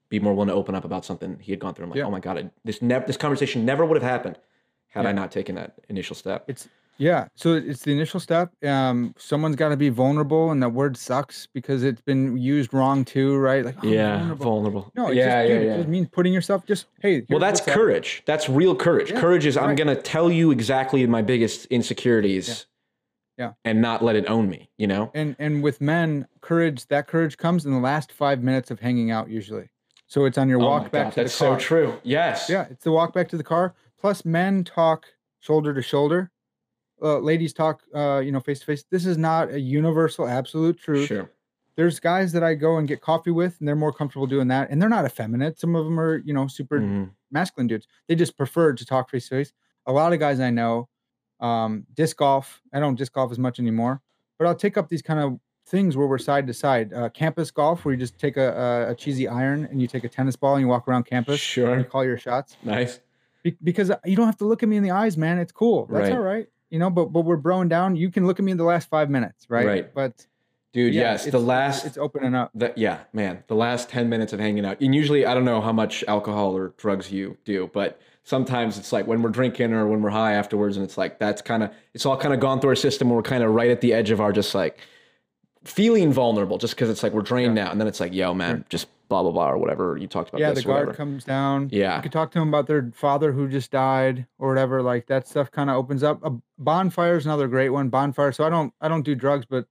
[0.09, 1.83] be more willing to open up about something he had gone through.
[1.85, 2.05] I'm like, Yeah.
[2.05, 4.37] oh my god, I, this never this conversation never would have happened
[4.87, 6.45] had I not taken that initial step.
[6.47, 6.67] It's
[6.99, 7.27] yeah.
[7.35, 8.51] So it's the initial step.
[8.63, 13.03] Um, someone's got to be vulnerable, and that word sucks because it's been used wrong
[13.05, 13.65] too, right?
[13.65, 14.45] Like, oh, yeah, vulnerable.
[14.45, 14.91] vulnerable.
[14.95, 15.73] No, yeah, just, yeah, dude, yeah.
[15.73, 16.65] It just means putting yourself.
[16.65, 17.25] Just hey.
[17.29, 17.75] Well, that's what's up.
[17.75, 18.21] courage.
[18.25, 19.11] That's real courage.
[19.11, 22.67] Yeah, courage is I'm gonna tell you exactly my biggest insecurities.
[23.37, 23.53] Yeah.
[23.63, 24.69] And not let it own me.
[24.77, 25.11] You know.
[25.15, 26.85] And and with men, courage.
[26.87, 29.69] That courage comes in the last five minutes of hanging out, usually.
[30.07, 31.59] So it's on your Oh walk my back God, to that's the car.
[31.59, 31.99] so true.
[32.03, 32.49] Yes.
[32.49, 33.75] Yeah, it's the walk back to the car.
[33.97, 35.05] Plus, men talk
[35.39, 36.31] shoulder to shoulder.
[37.01, 38.83] Uh, ladies talk, uh, you know, face to face.
[38.89, 41.07] This is not a universal, absolute truth.
[41.07, 41.29] Sure.
[41.75, 44.69] there's guys that I go and get coffee with, and they're more comfortable doing that.
[44.69, 45.57] And they're not effeminate.
[45.57, 47.11] Some of them are, you know, super Mhm.
[47.31, 47.87] masculine dudes.
[48.09, 49.53] They just prefer to talk face to face.
[49.85, 50.89] A lot of guys I know,
[51.39, 52.61] um, disc golf.
[52.73, 54.01] I don't disc golf as much anymore,
[54.37, 56.91] but I'll take up these kind of things where we're side to side.
[56.91, 60.03] Uh, campus golf, where you just take a, a, a cheesy iron and you take
[60.03, 61.77] a tennis ball and you walk around campus and Sure.
[61.77, 62.57] you call your shots.
[62.61, 62.99] Nice.
[63.41, 65.37] Be- because you don't have to look at me in the eyes, man.
[65.39, 65.85] It's cool.
[65.85, 66.11] That's Right.
[66.17, 66.47] all right.
[66.69, 67.95] You know, but but we're broing down.
[67.95, 69.65] You can look at me in the last five minutes, right?
[69.65, 69.93] Right.
[69.93, 70.25] But
[70.71, 71.25] Dude, yeah, yes.
[71.25, 72.51] The last it's opening up.
[72.53, 73.43] the, yeah, man.
[73.47, 74.79] The last 10 minutes of hanging out.
[74.81, 78.93] And usually I don't know how much alcohol or drugs you do, but sometimes it's
[78.93, 81.71] like when we're drinking or when we're high afterwards and it's like that's kind of
[81.95, 84.11] it's all kind of gone through our system we're kind of right at the edge
[84.11, 84.79] of our just like
[85.69, 88.57] feeling vulnerable just because it's like we're drained now and then it's like yo man
[88.57, 88.65] Sure.
[88.69, 91.69] just blah blah blah or whatever you talked about yeah, the guard comes down.
[91.71, 91.95] Yeah.
[91.97, 94.81] You could talk to them about their father who just died or whatever.
[94.83, 96.23] Like that stuff kind of opens up.
[96.23, 97.89] A bonfire is another great one.
[97.89, 98.31] Bonfire.
[98.31, 99.65] So I don't I don't do drugs, but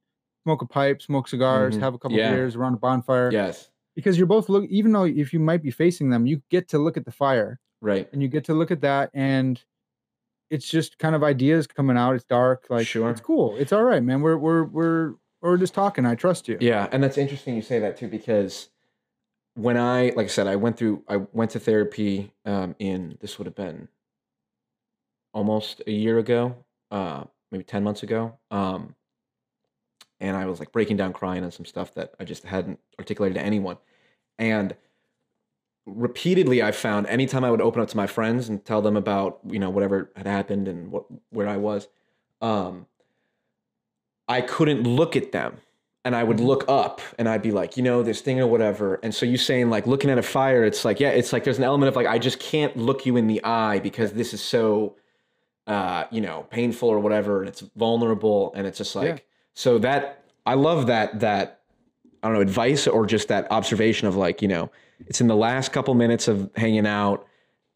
[0.44, 1.80] smoke a pipe, smoke cigars, Mhm.
[1.80, 2.32] have a couple Yeah.
[2.32, 3.30] beers around a bonfire.
[3.32, 6.68] yes Because you're both look even though if you might be facing them, you get
[6.68, 9.62] to look at the fire right and you get to look at that and
[10.50, 12.14] it's just kind of ideas coming out.
[12.16, 12.66] It's dark.
[12.70, 13.10] Like Sure.
[13.10, 13.54] it's cool.
[13.56, 14.20] It's all right, man.
[14.22, 16.04] We're we're we're we're just talking.
[16.06, 16.58] I trust you.
[16.60, 18.68] Yeah, and that's interesting you say that too because
[19.54, 23.38] when I like I said I went through I went to therapy um in this
[23.38, 23.88] would have been
[25.34, 28.38] almost a year ago, uh maybe 10 months ago.
[28.50, 28.94] Um
[30.20, 33.36] and I was like breaking down crying on some stuff that I just hadn't articulated
[33.36, 33.78] to anyone.
[34.38, 34.76] And
[35.86, 39.40] repeatedly I found anytime I would open up to my friends and tell them about,
[39.48, 41.88] you know, whatever had happened and what where I was,
[42.40, 42.86] um
[44.28, 45.58] I couldn't look at them.
[46.04, 48.98] And I would look up and I'd be like, you know, this thing or whatever.
[49.02, 51.58] And so you saying like looking at a fire, it's like, yeah, it's like there's
[51.58, 54.40] an element of like, I just can't look you in the eye because this is
[54.40, 54.96] so
[55.68, 59.18] uh, you know, painful or whatever, and it's vulnerable, and it's just like Yeah.
[59.52, 61.60] so that I love that that
[62.22, 64.70] I don't know advice or just that observation of like you know
[65.06, 67.26] it's in the last couple minutes of hanging out,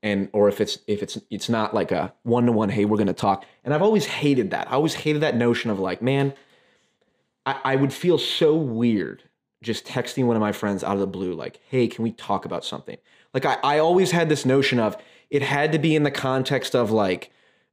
[0.03, 2.99] and or if it's if it's it's not like a one to one, hey, we're
[2.99, 4.69] gonna talk, and I've always hated that.
[4.71, 6.35] I always hated that notion of like, man,
[7.47, 9.23] I, I would feel so weird
[9.63, 12.45] just texting one of my friends out of the blue, like, hey, can we talk
[12.45, 12.97] about something?
[13.33, 14.97] Like I, I always had this notion of
[15.31, 17.31] it had to be in the context of like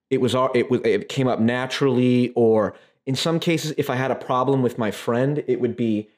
[0.09, 4.11] it was it was it came up naturally or in some cases if i had
[4.11, 6.09] a problem with my friend it would be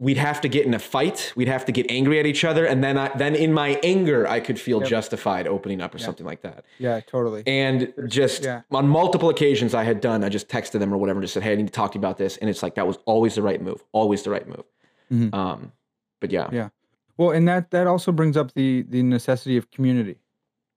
[0.00, 2.66] we'd have to get in a fight we'd have to get angry at each other
[2.66, 4.88] and then i then in my anger i could feel Yep.
[4.88, 7.44] justified opening up or something like that Yeah, totally.
[7.46, 8.62] and just Yeah.
[8.72, 11.44] on multiple occasions i had done i just texted them or whatever and just said
[11.44, 13.36] hey i need to talk to you about this and it's like that was always
[13.36, 14.64] the right move always the right move
[15.12, 15.32] Mhm.
[15.34, 15.72] um
[16.20, 16.68] but yeah, Yeah.
[17.16, 20.16] Well, and that that also brings up the the necessity of community.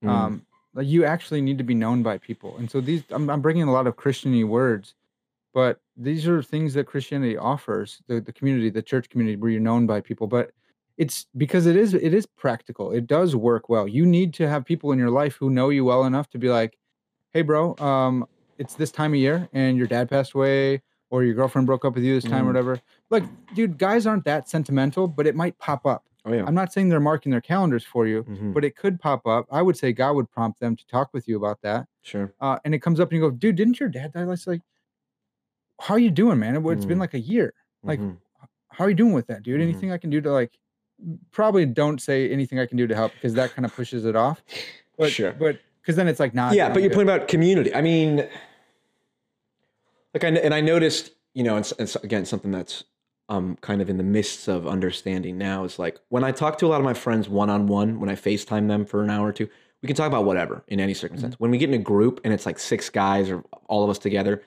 [0.04, 0.10] Mm.
[0.10, 3.42] Um, like you actually need to be known by people, and so these I'm, I'm
[3.42, 4.94] bringing a lot of Christiany words,
[5.58, 9.60] but these are things that Christianity offers the the community, the church community, where you're
[9.72, 10.28] known by people.
[10.28, 10.52] But
[10.98, 12.92] it's because it is it is practical.
[12.92, 13.88] It does work well.
[13.88, 16.50] You need to have people in your life who know you well enough to be
[16.50, 16.78] like,
[17.34, 18.26] hey, bro, um,
[18.60, 21.96] it's this time of year, and your dad passed away, or your girlfriend broke up
[21.96, 22.46] with you this time, Mm.
[22.46, 22.80] or whatever.
[23.10, 23.24] Like,
[23.56, 26.04] dude, guys aren't that sentimental, but it might pop up.
[26.26, 28.54] oh yeah I'm not saying they're marking their calendars for you, Mhm.
[28.54, 29.44] but it could pop up.
[29.50, 31.88] I would say God would prompt them to talk with you about that.
[32.04, 34.26] sure Uh, and it comes up and you go, dude, didn't your dad die?
[34.26, 34.62] last like,
[35.80, 36.56] how are you doing, man?
[36.56, 37.02] It- It's been Mm.
[37.02, 37.54] like a year.
[37.84, 38.18] Like, Mhm.
[38.70, 39.60] how are you doing with that, dude?
[39.60, 39.64] Mhm.
[39.64, 40.58] Anything I can do to like,
[41.32, 44.16] probably don't say anything I can do to help because that kind of pushes it
[44.16, 44.44] off.
[44.98, 45.32] But, Sure.
[45.32, 46.56] But because then it's like, not.
[46.56, 47.74] yeah, but your point about community.
[47.74, 48.28] I mean,
[50.14, 52.84] like I and I noticed, you know, it's, it's again something that's
[53.30, 56.66] um kind of in the midst of understanding now is like when I talk to
[56.66, 59.28] a lot of my friends one on one, when I FaceTime them for an hour
[59.28, 59.48] or two,
[59.84, 61.36] we can talk about whatever in any circumstance.
[61.40, 64.00] When we get in a group and it's like six guys or all of us
[64.00, 64.42] together,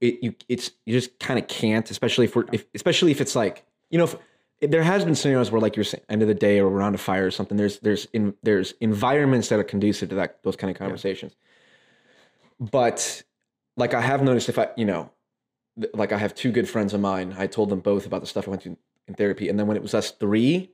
[0.00, 3.36] it you it's you just kind of can't, especially if we're if, especially if it's
[3.36, 4.16] like you know if,
[4.60, 6.98] there has been scenarios where like you're saying end of the day or around a
[6.98, 7.56] fire or something.
[7.56, 11.34] There's there's in there's environments that are conducive to that those kind of conversations.
[12.60, 13.22] But
[13.76, 15.10] like I have noticed if I you know
[15.80, 17.34] th- like I have two good friends of mine.
[17.38, 19.76] I told them both about the stuff I went through in therapy, and then when
[19.76, 20.70] it was us three,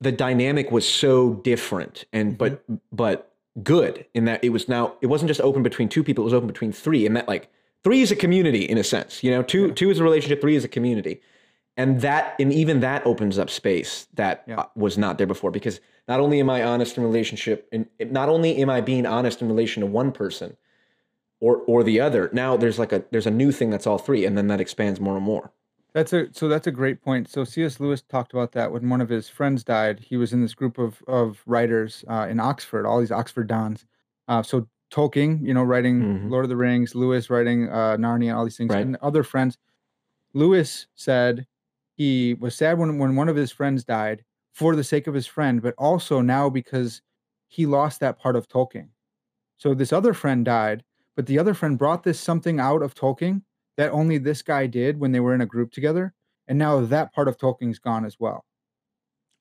[0.00, 2.76] the dynamic was so different and but mm-hmm.
[2.92, 3.32] but
[3.62, 6.34] good in that it was now it wasn't just open between two people; it was
[6.34, 7.50] open between three, and that like
[7.84, 9.22] three is a community in a sense.
[9.22, 11.20] You know, two two is a relationship, three is a community,
[11.76, 14.60] and that and even that opens up space that Yeah.
[14.60, 18.28] uh, was not there before because not only am I honest in relationship, and not
[18.28, 20.56] only am I being honest in relation to one person
[21.40, 22.30] or or the other.
[22.32, 25.00] Now there's like a there's a new thing that's all three, and then that expands
[25.00, 25.52] more and more.
[25.92, 27.28] That's a so that's a great point.
[27.28, 27.78] So C.S.
[27.78, 30.00] Lewis talked about that when one of his friends died.
[30.00, 33.86] He was in this group of of writers uh, in Oxford, all these Oxford dons.
[34.26, 36.30] Uh, so Tolkien, you know, writing Mhm.
[36.30, 38.86] Lord of the Rings, Lewis writing uh, Narnia, all these things, Right.
[38.86, 39.58] and other friends.
[40.34, 41.46] Lewis said
[41.96, 45.26] he was sad when when one of his friends died for the sake of his
[45.26, 47.02] friend, but also now because
[47.48, 48.90] he lost that part of Tolkien.
[49.58, 50.84] So this other friend died,
[51.16, 53.42] but the other friend brought this something out of Tolkien
[53.76, 56.14] that only this guy did when they were in a group together.
[56.48, 58.44] And now that part of Tolkien's gone as well.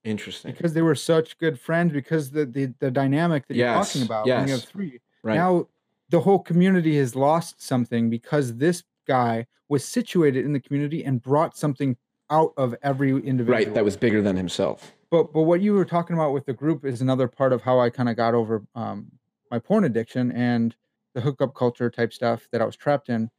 [0.03, 0.51] Interesting.
[0.51, 4.05] Because they were such good friends, because the the, the dynamic that you're talking Yes,
[4.05, 4.99] about when you have three.
[5.23, 5.35] Right.
[5.35, 5.67] Now
[6.09, 11.21] the whole community has lost something because this guy was situated in the community and
[11.21, 11.97] brought something
[12.29, 13.57] out of every individual.
[13.57, 13.73] right.
[13.73, 14.93] That was bigger than himself.
[15.09, 17.79] But but what you were talking about with the group is another part of how
[17.79, 19.11] I kind of got over um,
[19.51, 20.75] my porn addiction and
[21.13, 23.29] the hookup culture type stuff that I was trapped in.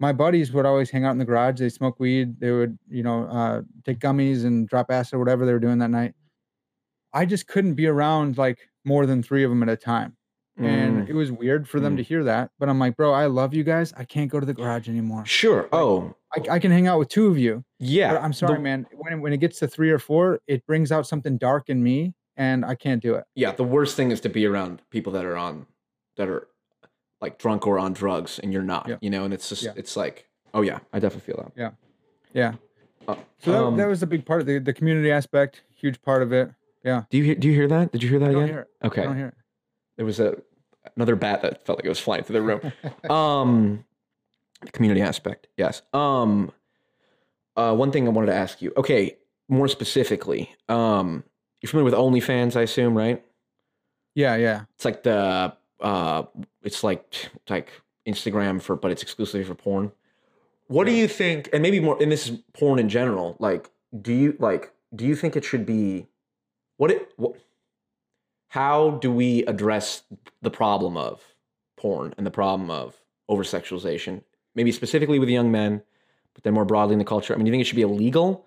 [0.00, 1.60] My buddies would always hang out in the garage.
[1.60, 2.40] They smoke weed.
[2.40, 5.78] They would you know uh, take gummies and drop acid or whatever they were doing
[5.78, 6.14] that night.
[7.12, 10.16] I just couldn't be around like more than three of them at a time,
[10.58, 12.50] and Mm, it was weird for them to hear that.
[12.58, 13.92] But I'm like, bro, I love you guys.
[13.96, 15.24] I can't go to the garage anymore.
[15.26, 15.68] sure.
[15.72, 17.64] Oh, I, I can hang out with two of you.
[17.78, 18.12] yeah.
[18.12, 18.86] But I'm sorry, the- man.
[18.96, 22.14] When when it gets to three or four, it brings out something dark in me,
[22.36, 23.24] and I can't do it.
[23.34, 23.52] Yeah.
[23.52, 25.66] The worst thing is to be around people that are on
[26.16, 26.48] that are
[27.20, 28.88] like drunk or on drugs, and you're not.
[28.88, 28.96] Yeah.
[29.00, 29.72] You know, and it's just Yeah.
[29.76, 31.74] it's like, oh yeah, I definitely feel that.
[32.34, 32.54] Yeah.
[33.06, 36.02] Uh, So that, um, that was a big part of the the community aspect, huge
[36.02, 36.50] part of it.
[36.84, 37.04] Yeah.
[37.10, 37.34] do you hear?
[37.34, 37.90] Do you hear that?
[37.92, 38.54] Did you hear that I don't again?
[38.54, 38.86] hear it.
[38.86, 39.02] Okay.
[39.02, 39.34] I don't hear it.
[39.96, 40.36] there was a
[40.96, 42.72] another bat that felt like it was flying through the room.
[43.10, 43.84] um,
[44.62, 45.82] the community aspect, yes.
[45.92, 46.52] Um,
[47.56, 48.72] uh, one thing I wanted to ask you.
[48.76, 49.16] Okay,
[49.48, 51.24] more specifically, um,
[51.60, 53.24] you're familiar with OnlyFans, I assume, right?
[54.14, 54.62] Yeah, yeah.
[54.74, 56.22] It's like the uh,
[56.62, 57.70] it's like like
[58.06, 59.92] Instagram for, but it's exclusively for porn.
[60.68, 61.48] what do you think?
[61.52, 62.00] And maybe more.
[62.00, 63.36] And this is porn in general.
[63.38, 63.70] Like,
[64.00, 64.72] do you like?
[64.94, 66.06] Do you think it should be?
[66.76, 67.12] What it?
[67.16, 67.36] What,
[68.48, 70.02] how do we address
[70.42, 71.22] the problem of
[71.76, 72.96] porn and the problem of
[73.28, 74.22] over sexualization?
[74.54, 75.82] Maybe specifically with young men,
[76.34, 77.34] but then more broadly in the culture.
[77.34, 78.46] I mean, do you think it should be illegal?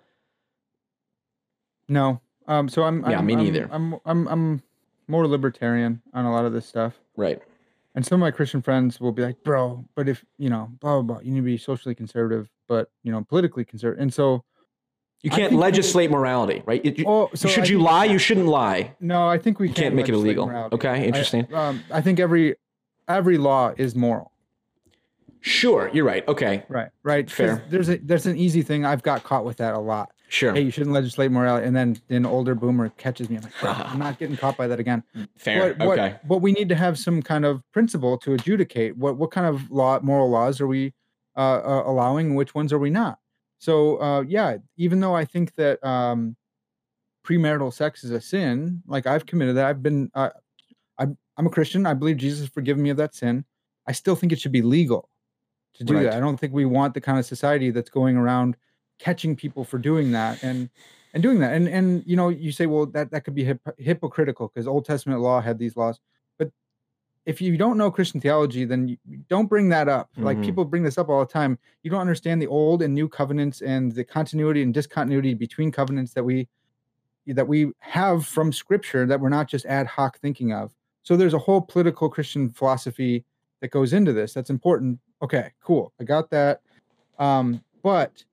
[1.88, 2.20] No.
[2.46, 2.68] Um.
[2.68, 3.04] So I'm.
[3.08, 3.68] Yeah, I'm, me I'm- neither.
[3.70, 4.26] I'm, I'm.
[4.28, 4.62] I'm
[5.08, 6.98] more libertarian on a lot of this stuff.
[7.16, 7.40] Right.
[7.94, 11.00] And some of my Christian friends will be like, "Bro, but if you know, blah
[11.00, 14.44] blah blah, you need to be socially conservative, but you know, politically conservative." And so,
[15.22, 16.84] You can't think we- legislate morality, right?
[16.84, 18.04] You- you- oh, so should I you lie?
[18.06, 18.94] You shouldn't lie.
[19.00, 20.46] No, I think we You can can't make it illegal.
[20.46, 20.74] morality.
[20.74, 21.46] Okay, I- interesting.
[21.54, 22.56] um, I think every
[23.08, 24.32] every law is moral.
[25.40, 26.26] Sure, you're right.
[26.28, 26.88] Okay, Right.
[27.02, 27.28] Right.
[27.30, 27.64] Fair.
[27.68, 28.84] There's a there's an easy thing.
[28.84, 30.12] I've got caught with that a lot.
[30.28, 33.36] sure, Hey, you shouldn't legislate morality, and then an older boomer catches me.
[33.36, 35.02] I'm like, "Bro, I'm not getting caught by that again.
[35.36, 35.74] fair.
[35.74, 39.16] What, what- okay, but we need to have some kind of principle to adjudicate what
[39.16, 40.94] what kind of law moral laws are we
[41.36, 43.18] uh, uh, allowing, and which ones are we not.
[43.62, 46.34] So uh, yeah, even though I think that um,
[47.24, 50.30] premarital sex is a sin, like I've committed that, I've been uh,
[50.98, 51.86] I'm I'm a Christian.
[51.86, 53.44] I believe Jesus has forgiven me of that sin.
[53.86, 55.08] I still think it should be legal
[55.74, 56.02] to do Right.
[56.02, 56.14] that.
[56.14, 58.56] I don't think we want the kind of society that's going around
[58.98, 60.68] catching people for doing that and
[61.14, 61.52] and doing that.
[61.54, 64.86] And and you know, you say, well, that that could be hip- hypocritical because Old
[64.86, 66.00] Testament law had these laws.
[67.24, 68.96] If you don't know Christian theology, then you,
[69.28, 70.10] don't bring that up.
[70.16, 70.44] Like Mhm.
[70.44, 71.56] people bring this up all the time.
[71.82, 76.14] You don't understand the old and new covenants and the continuity and discontinuity between covenants
[76.14, 76.48] that we
[77.28, 80.74] that we have from Scripture that we're not just ad hoc thinking of.
[81.04, 83.24] So there's a whole political Christian philosophy
[83.60, 84.34] that goes into this.
[84.34, 84.98] That's important.
[85.22, 85.92] Okay, cool.
[86.00, 86.62] I got that.
[87.20, 88.24] Um, but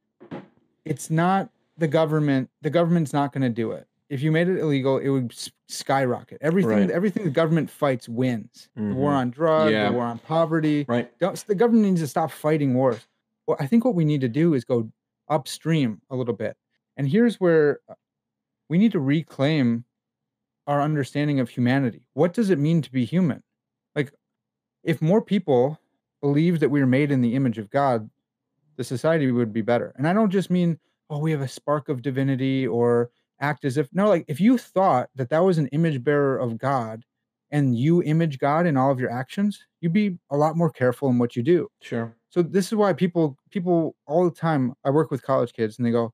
[0.85, 2.49] it's not the government.
[2.63, 3.85] The government's not going to do it.
[4.09, 5.33] If you made it illegal, it would
[5.67, 6.39] skyrocket.
[6.41, 6.89] Everything, Right.
[6.91, 8.69] everything the government fights wins.
[8.75, 9.15] The war Mhm.
[9.15, 9.89] on drugs, Yeah.
[9.89, 10.85] the war on poverty.
[10.87, 11.15] right.
[11.19, 13.07] Don't, the government needs to stop fighting wars.
[13.45, 14.91] Well, I think what we need to do is go
[15.27, 16.57] upstream a little bit.
[16.97, 17.93] And here's where uh,
[18.67, 19.85] we need to reclaim
[20.65, 22.07] our understanding of humanity.
[22.13, 23.43] What does it mean to be human?
[23.95, 24.11] Like,
[24.83, 25.79] if more people
[26.21, 28.09] believed that we were made in the image of God,
[28.75, 29.93] the society would be better.
[29.97, 33.77] And I don't just mean, oh, we have a spark of divinity or act as
[33.77, 37.03] if, no, like if you thought that that was an image bearer of God
[37.51, 41.09] and you image God in all of your actions, you'd be a lot more careful
[41.09, 41.69] in what you do.
[41.81, 42.15] Sure.
[42.29, 45.85] So this is why people people all the time I work with college kids and
[45.85, 46.13] they go,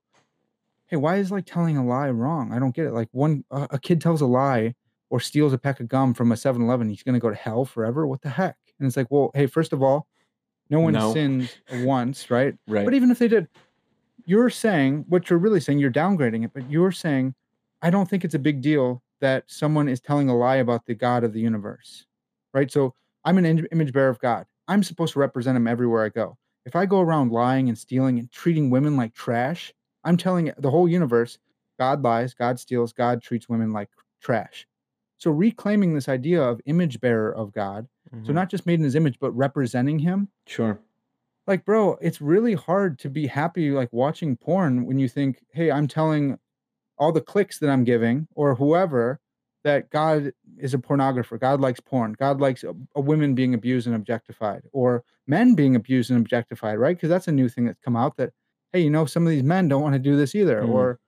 [0.86, 2.52] "Hey, why is like telling a lie wrong?
[2.52, 2.92] I don't get it.
[2.92, 4.74] Like one a a kid tells a lie
[5.10, 7.64] or steals a pack of gum from a 7-Eleven, he's going to go to hell
[7.64, 8.06] forever?
[8.06, 10.06] What the heck?" And it's like, "Well, hey, first of all,
[10.70, 11.12] no one No.
[11.12, 12.54] sins once, right?
[12.66, 12.84] Right.
[12.84, 13.48] But even if they did,
[14.26, 17.34] you're saying what you're really saying, you're downgrading it, but you're saying,
[17.82, 20.94] I don't think it's a big deal that someone is telling a lie about the
[20.94, 22.06] God of the universe,
[22.52, 22.70] right?
[22.70, 24.46] So I'm an image bearer of God.
[24.68, 26.36] I'm supposed to represent him everywhere I go.
[26.64, 29.72] If I go around lying and stealing and treating women like trash,
[30.04, 31.38] I'm telling the whole universe
[31.78, 34.66] God lies, God steals, God treats women like trash.
[35.18, 37.88] So reclaiming this idea of image bearer of God,
[38.22, 38.34] so Mhm.
[38.34, 40.80] not just made in his image, but representing him sure.
[41.46, 45.70] Like bro it's really hard to be happy like watching porn when you think hey
[45.70, 46.38] i'm telling
[46.98, 49.20] all the clicks that i'm giving or whoever
[49.64, 53.86] that god is a pornographer god likes porn god likes a, a women being abused
[53.86, 57.80] and objectified or men being abused and objectified right because that's a new thing that's
[57.80, 58.32] come out that
[58.72, 60.70] hey you know some of these men don't want to do this either Mhm.
[60.70, 61.00] or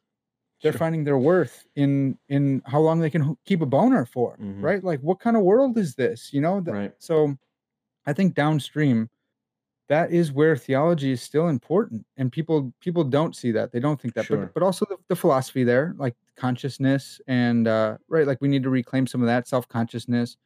[0.63, 0.79] they're Sure.
[0.79, 4.63] finding their worth in in how long they can keep a boner for Mhm.
[4.63, 6.95] right like what kind of world is this you know Th- Right.
[6.99, 7.37] so
[8.07, 9.11] i think downstream
[9.89, 13.73] that is where theology is still important and people people don't see that.
[13.73, 14.39] They don't think that Sure.
[14.39, 18.63] but, but also the, the philosophy there like consciousness and uh right like we need
[18.63, 20.37] to reclaim some of that self-consciousness.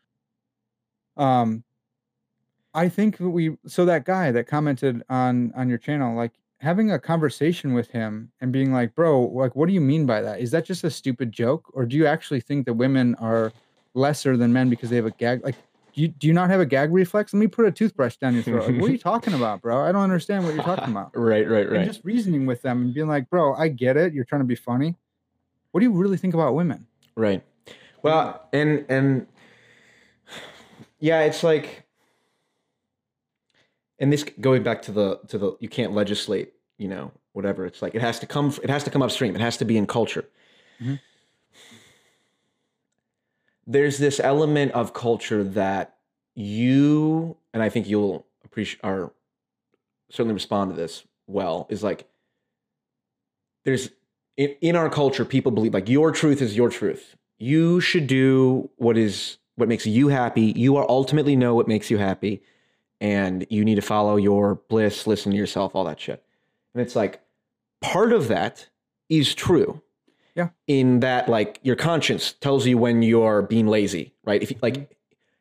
[1.17, 1.65] Um
[2.75, 6.99] i think we so that guy that commented on on your channel like having a
[6.99, 10.41] conversation with him and being like bro like what do you mean by that?
[10.41, 13.53] Is that just a stupid joke or do you actually think that women are
[13.95, 15.45] lesser than men because they have a gag?
[15.45, 15.57] Like
[15.95, 18.35] do you, do you not have a gag reflex let me put a toothbrush down
[18.35, 20.90] your throat like, what are you talking about bro i don't understand what you're talking
[20.90, 21.49] about Right.
[21.49, 21.67] Right.
[21.67, 21.87] and Right.
[21.87, 24.55] just reasoning with them and being like bro i get it you're trying to be
[24.55, 24.97] funny
[25.71, 26.87] what do you really think about women
[27.17, 27.43] Right.
[28.03, 29.27] Well, and and
[30.99, 31.85] yeah, it's like,
[33.99, 37.67] and this going back to the to the you can't legislate, you know, whatever.
[37.67, 38.53] It's like it has to come.
[38.63, 39.35] It has to come upstream.
[39.35, 40.25] It has to be in culture.
[40.83, 41.01] Mhm.
[43.67, 45.96] There's this element of culture that
[46.35, 49.13] you and I think you'll appreciate or
[50.10, 52.08] certainly respond to this well is like
[53.65, 53.90] there's
[54.37, 58.71] in, in our culture people believe like your truth is your truth you should do
[58.77, 62.42] what is what makes you happy you are ultimately know what makes you happy
[63.02, 66.25] and you need to follow your bliss, listen to yourself, all that shit.
[66.73, 67.21] And it's like
[67.81, 68.69] part of that
[69.08, 69.83] is true.
[70.35, 70.49] Yeah.
[70.67, 74.43] In that, like, your conscience tells you when you're being lazy, right?
[74.43, 74.97] If you, like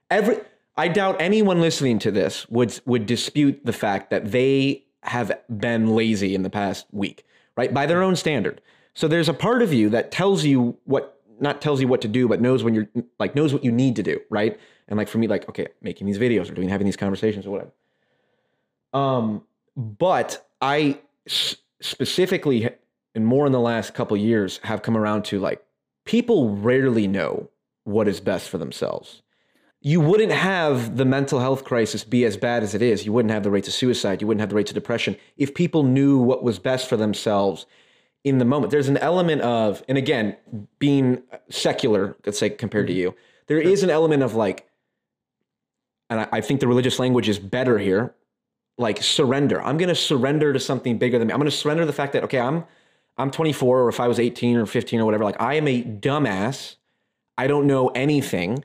[0.09, 0.37] every,
[0.75, 5.95] I doubt anyone listening to this would would dispute the fact that they have been
[5.95, 7.25] lazy in the past week,
[7.55, 7.73] right?
[7.73, 8.61] By their own standard.
[8.93, 12.07] So there's a part of you that tells you what, not tells you what to
[12.07, 12.87] do, but knows when you're
[13.19, 14.59] like knows what you need to do, right?
[14.87, 17.51] And like for me, like okay, making these videos or doing having these conversations or
[17.51, 17.71] whatever.
[18.93, 19.43] Um,
[19.77, 22.69] but I s- specifically
[23.15, 25.63] and more in the last couple years have come around to like
[26.05, 27.49] people rarely know
[27.83, 29.21] what is best for themselves.
[29.83, 33.05] You wouldn't have the mental health crisis be as bad as it is.
[33.05, 34.21] You wouldn't have the rates of suicide.
[34.21, 37.65] You wouldn't have the rates of depression if people knew what was best for themselves
[38.23, 38.69] in the moment.
[38.69, 40.37] There's an element of, and again,
[40.77, 42.99] being secular, let's say compared to mm-hmm.
[42.99, 43.15] you,
[43.47, 44.67] there is an element of like,
[46.11, 48.13] and I, I think the religious language is better here,
[48.77, 49.61] like surrender.
[49.63, 51.33] I'm going to surrender to something bigger than me.
[51.33, 52.65] I'm going to surrender the fact that okay, I'm
[53.21, 55.83] I'm 24, or if I was 18 or 15 or whatever, like I am a
[55.83, 56.75] dumbass.
[57.37, 58.63] I don't know anything,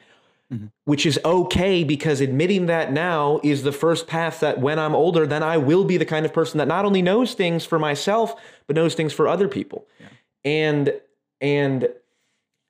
[0.53, 0.67] mm-hmm.
[0.85, 5.27] which is okay because admitting that now is the first path that when I'm older,
[5.27, 8.35] then I will be the kind of person that not only knows things for myself,
[8.67, 9.87] but knows things for other people.
[10.45, 10.93] And
[11.41, 11.89] and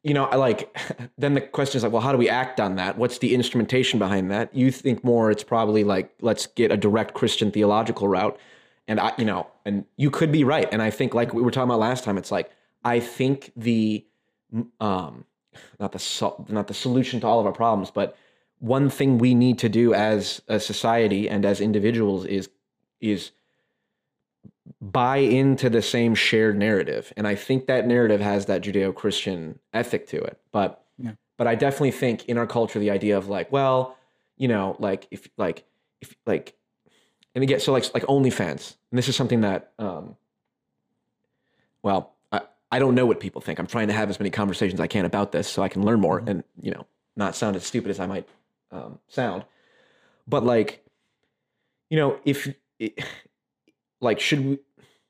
[0.02, 0.76] you know, I like
[1.18, 2.96] then the question is like, well, how do we act on that?
[2.98, 4.54] What's the instrumentation behind that?
[4.54, 8.38] You think more it's probably like let's get a direct Christian theological route.
[8.88, 10.68] And I, you know, and you could be right.
[10.72, 12.50] And I think like we were talking about last time, it's like
[12.84, 14.06] I think the
[14.80, 15.24] um
[15.80, 18.16] not the sol- not the solution to all of our problems, but
[18.58, 22.48] one thing we need to do as a society and as individuals is
[23.00, 23.32] is
[24.80, 30.06] buy into the same shared narrative and i think that narrative has that judeo-christian ethic
[30.06, 31.12] to it but Yeah.
[31.36, 33.96] but i definitely think in our culture the idea of like well
[34.36, 35.64] you know like if like
[36.00, 36.55] if like
[37.36, 40.16] and again so like like onlyfans and this is something that um
[41.84, 42.40] well I,
[42.72, 43.60] I don't know what people think.
[43.60, 45.84] I'm trying to have as many conversations as i can about this so i can
[45.84, 46.84] learn more and you know
[47.14, 48.28] not sound as stupid as i might
[48.70, 49.44] um, sound.
[50.26, 50.84] But like
[51.90, 52.98] you know if it,
[54.00, 54.58] like should we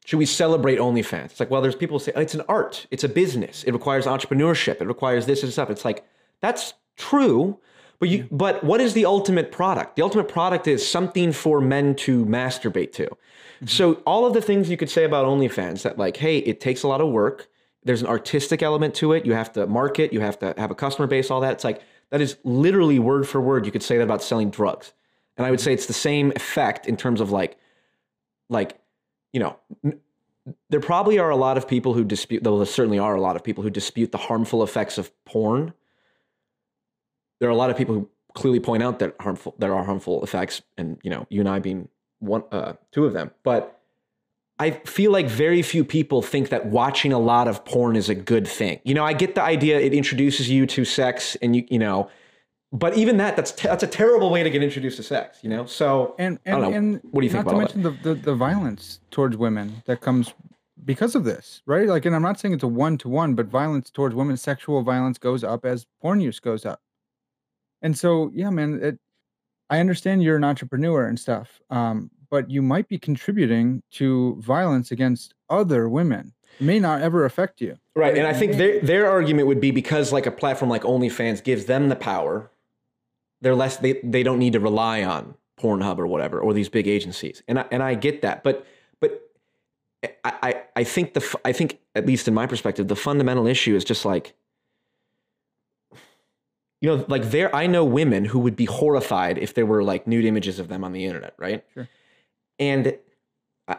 [0.05, 1.24] should we celebrate OnlyFans?
[1.27, 3.72] It's like, well, there's people who say oh, it's an art, it's a business, it
[3.72, 5.70] requires entrepreneurship, it requires this and stuff.
[5.70, 6.05] It's like
[6.41, 7.59] that's true,
[7.99, 9.97] but you but what is the ultimate product?
[9.97, 13.07] The ultimate product is something for men to masturbate to.
[13.07, 13.67] Mm-hmm.
[13.67, 16.83] So all of the things you could say about OnlyFans that like, hey, it takes
[16.83, 17.49] a lot of work.
[17.85, 19.25] There's an artistic element to it.
[19.25, 21.53] You have to market, you have to have a customer base, all that.
[21.53, 23.65] It's like that is literally word for word.
[23.65, 24.93] You could say that about selling drugs.
[25.37, 27.57] And I would say it's the same effect in terms of like
[28.49, 28.79] like
[29.33, 30.01] you know n-
[30.71, 33.37] there probably are a lot of people who dispute though there certainly are a lot
[33.37, 35.73] of people who dispute the harmful effects of porn
[37.41, 40.22] there are a lot of people who clearly point out that harmful there are harmful
[40.22, 43.30] effects and you know you and i being one uh, two of them.
[43.43, 43.80] But
[44.59, 48.14] i feel like very few people think that watching a lot of porn is a
[48.14, 48.80] good thing.
[48.84, 52.09] You know i get the idea it introduces you to sex and you you know
[52.72, 55.51] but even that that's te- that's a terrible way to get introduced to sex you
[55.51, 55.66] know?
[55.66, 56.72] So and and, know.
[56.72, 59.82] and What do you think not about to mention the, the the violence towards women
[59.87, 60.34] that comes
[60.84, 61.87] because of this right?
[61.87, 65.45] Like and i'm not saying it's a one-to-one but violence towards women sexual violence goes
[65.45, 66.80] up as porn use goes up
[67.87, 68.99] and so yeah man it,
[69.70, 74.91] i understand you're an entrepreneur and stuff um, but you might be contributing to violence
[74.91, 76.34] against other women.
[76.61, 77.76] It may not ever affect you.
[77.95, 81.43] Right, and I think their their argument would be because like a platform like OnlyFans
[81.43, 82.51] gives them the power,
[83.41, 86.87] they're less they they don't need to rely on Pornhub or whatever or these big
[86.87, 88.66] agencies, and I, and I get that, but
[89.01, 89.22] but
[90.24, 93.74] I, I I think the i think at least in my perspective the fundamental issue
[93.74, 94.34] is just like
[96.81, 100.07] you know like there I know women who would be horrified if there were like
[100.07, 101.64] nude images of them on the internet, right?
[101.74, 101.89] Sure.
[102.59, 102.97] And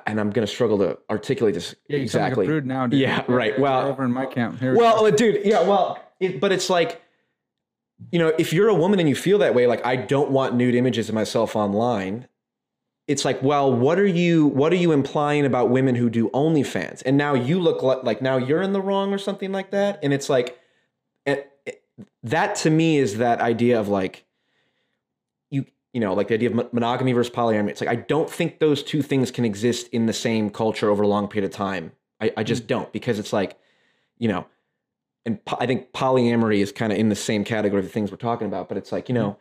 [0.06, 2.48] and I'm gonna struggle to articulate this yeah exactly.
[2.48, 3.00] like now dude.
[3.00, 3.52] Yeah, right.
[3.54, 6.52] You're Well- over in my camp Here we Well, uh, dude, yeah, well, it, but
[6.52, 7.02] it's like,
[8.12, 10.56] you know, if you're a woman and you feel that way, like I don't want
[10.56, 12.28] nude images of myself online.
[13.08, 17.02] It's like, well, what are you, what are you implying about women who do OnlyFans?
[17.06, 20.00] And now you look like, like now you're in the wrong or something like that.
[20.04, 20.60] And it's like,
[21.26, 21.50] it-
[22.30, 24.26] that to me is that idea of like,
[25.50, 27.70] you, you know, like the idea of monogamy versus polyamory.
[27.70, 31.04] It's like I don't think those two things can exist in the same culture over
[31.04, 31.92] a long period of time.
[32.22, 32.68] I, I just mm.
[32.68, 33.58] don't because it's like,
[34.18, 34.46] you know,
[35.26, 38.12] and po- I think polyamory is kind of in the same category of the things
[38.12, 38.70] we're talking about.
[38.70, 39.38] But it's like, you know, mm.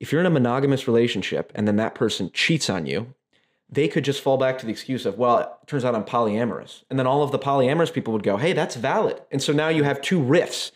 [0.00, 3.14] if you're in a monogamous relationship and then that person cheats on you,
[3.68, 6.84] they could just fall back to the excuse of, well, it turns out I'm polyamorous.
[6.90, 9.20] And then all of the polyamorous people would go, hey, that's valid.
[9.30, 10.70] And so now you have two rifts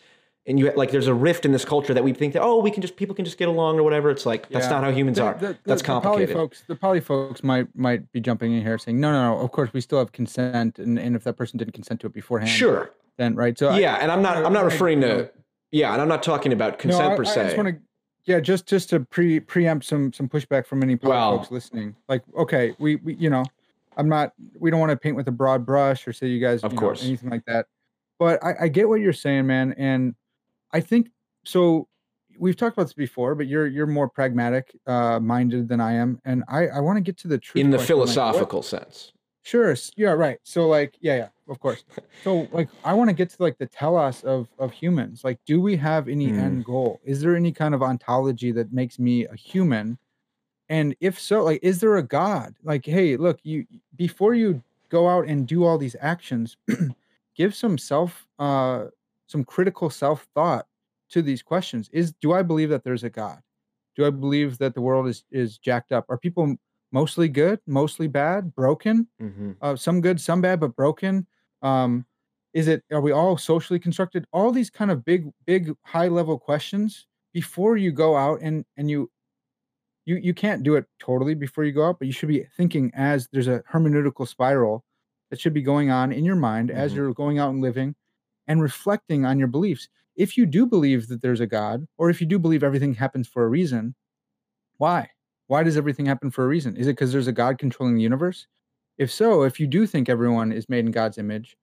[0.49, 2.71] and you like there's a rift in this culture that we think that oh we
[2.71, 4.09] can just people can just get along or whatever.
[4.09, 4.71] It's like that's Yeah.
[4.71, 5.33] not how humans The- are.
[5.35, 6.35] the- that's the poly complicated.
[6.35, 9.41] folks, the poly folks might might be jumping in here saying, no, no, no.
[9.41, 12.13] Of course, we still have consent, and, and if that person didn't consent to it
[12.13, 12.89] beforehand, Sure.
[13.17, 13.57] then right.
[13.57, 15.31] So I- Yeah, and I'm not I- I'm not referring I- to
[15.71, 17.43] yeah, and I'm not talking about No, consent I- per I se.
[17.43, 17.75] just want to,
[18.25, 21.95] yeah, just just to pre preempt some some pushback from any poly Well- folks listening.
[22.07, 23.45] Like, okay, we, we you know,
[23.97, 24.33] I'm not.
[24.57, 26.75] We don't want to paint with a broad brush or say you guys, Of you
[26.77, 27.05] know, course.
[27.05, 27.67] anything like that.
[28.17, 30.15] But I, I get what you're saying, man, and
[30.73, 31.09] I think
[31.45, 31.87] so.
[32.37, 36.19] We've talked about this before, but you're you're more pragmatic uh, minded than I am,
[36.25, 39.11] and I I want to get to the truth in the question, like, philosophical sense.
[39.41, 39.75] Sure.
[39.97, 40.11] Yeah.
[40.11, 40.37] Right.
[40.43, 41.83] So like, yeah, yeah, of course.
[42.23, 45.23] So like, I want to get to like the telos of of humans.
[45.23, 46.39] Like, do we have any Mm.
[46.39, 46.99] end goal?
[47.03, 49.97] Is there any kind of ontology that makes me a human?
[50.69, 52.55] And if so, like, is there a God?
[52.63, 53.65] Like, hey, look, you
[53.95, 56.55] before you go out and do all these actions,
[57.35, 58.85] give some self, uh,
[59.29, 60.67] some critical self thought
[61.11, 61.89] to these questions.
[61.93, 63.39] Is do I believe that there's a God?
[63.95, 66.05] Do I believe that the world is is jacked up?
[66.09, 66.55] Are people
[66.91, 69.07] mostly good, mostly bad, broken?
[69.21, 69.51] Mm-hmm.
[69.61, 71.27] uh, some good, some bad, but broken.
[71.61, 72.05] Um,
[72.53, 72.83] is it?
[72.91, 74.25] Are we all socially constructed?
[74.33, 78.89] All these kind of big, big, high level questions before you go out and and
[78.89, 79.11] you,
[80.05, 82.91] you you can't do it totally before you go out, but you should be thinking
[82.95, 84.83] as there's a hermeneutical spiral
[85.29, 86.95] that should be going on in your mind as Mhm.
[86.95, 87.95] you're going out and living,
[88.49, 89.89] and reflecting on your beliefs.
[90.17, 93.29] If you do believe that there's a God, or if you do believe everything happens
[93.29, 93.95] for a reason,
[94.77, 95.11] why?
[95.47, 96.77] Why does everything happen for a reason?
[96.77, 98.47] Is it because there's a God controlling the universe?
[98.97, 101.57] If so, if you do think everyone is made in God's image,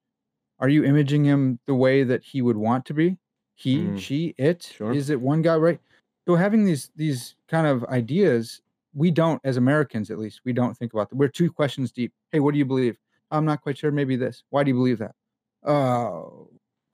[0.59, 3.17] are you imaging him the way that he would want to be?
[3.55, 3.99] He, Mm.
[3.99, 4.63] she, it?
[4.63, 4.93] Sure.
[4.93, 5.79] Is it one God, right?
[6.27, 8.61] So having these these kind of ideas,
[8.93, 11.19] we don't, as Americans at least, we don't think about them.
[11.19, 12.13] We're two questions deep.
[12.31, 12.97] Hey, what do you believe?
[13.31, 13.91] I'm not quite sure.
[13.91, 14.43] Maybe this.
[14.49, 15.15] Why do you believe that?
[15.63, 16.46] Oh,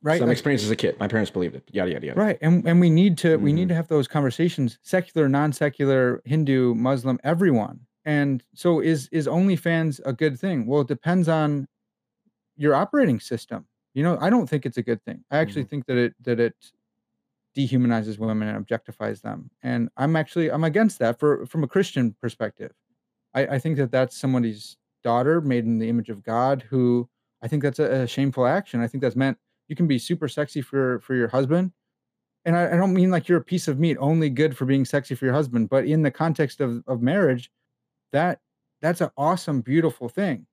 [0.04, 0.20] right.
[0.20, 0.99] Some like- experience as a kid.
[0.99, 1.64] My parents believed it.
[1.72, 2.20] Yada yada yada.
[2.20, 2.38] Right.
[2.41, 3.56] And and we need to we Mhm.
[3.56, 7.80] need to have those conversations, secular, non-secular, Hindu, Muslim, everyone.
[8.06, 10.66] And so is is OnlyFans a good thing?
[10.68, 11.68] Well, it depends on
[12.58, 13.66] your operating system.
[13.93, 15.24] You know, I don't think it's a good thing.
[15.32, 16.56] I actually think that it that it
[17.56, 19.49] dehumanizes women and objectifies them.
[19.62, 22.72] And I'm actually I'm against that for from a Christian perspective.
[23.34, 27.08] I, I think that that's somebody's daughter made in the image of God who
[27.41, 28.80] I think that's a, a shameful action.
[28.82, 29.38] I think that's meant
[29.74, 31.71] you can be super sexy for for your husband
[32.45, 34.86] and I, I don't mean like you're a piece of meat only good for being
[34.86, 37.49] sexy for your husband but in the context of of marriage
[38.11, 38.39] that
[38.84, 40.45] that's an awesome beautiful thing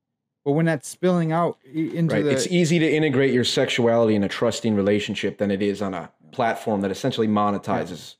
[0.42, 2.24] but when that's spilling out into Right.
[2.24, 5.92] the It's easy to integrate your sexuality in a trusting relationship than it is on
[5.92, 8.14] a platform that essentially monetizes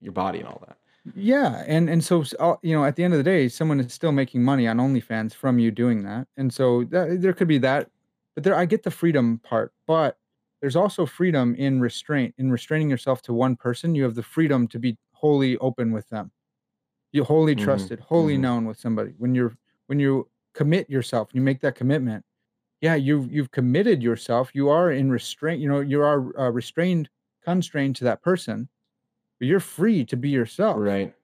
[0.00, 0.78] your body and all that.
[1.14, 2.24] Yeah, and and so
[2.62, 5.34] you know, at the end of the day, someone is still making money on OnlyFans
[5.34, 7.90] from you doing that, and so that, there could be that.
[8.34, 10.18] But there, I get the freedom part, but
[10.60, 12.34] there's also freedom in restraint.
[12.38, 16.08] In restraining yourself to one person, you have the freedom to be wholly open with
[16.08, 16.32] them.
[17.12, 18.38] You wholly Mhm, trusted, wholly mhm.
[18.38, 19.12] known with somebody.
[19.18, 19.56] When you're
[19.86, 22.24] when you commit yourself, you make that commitment.
[22.80, 24.54] Yeah, you've you've committed yourself.
[24.54, 25.60] You are in restraint.
[25.62, 27.10] You know, you are uh, restrained,
[27.44, 28.68] constrained to that person,
[29.38, 30.82] but you're free to be yourself.
[30.82, 31.14] Right.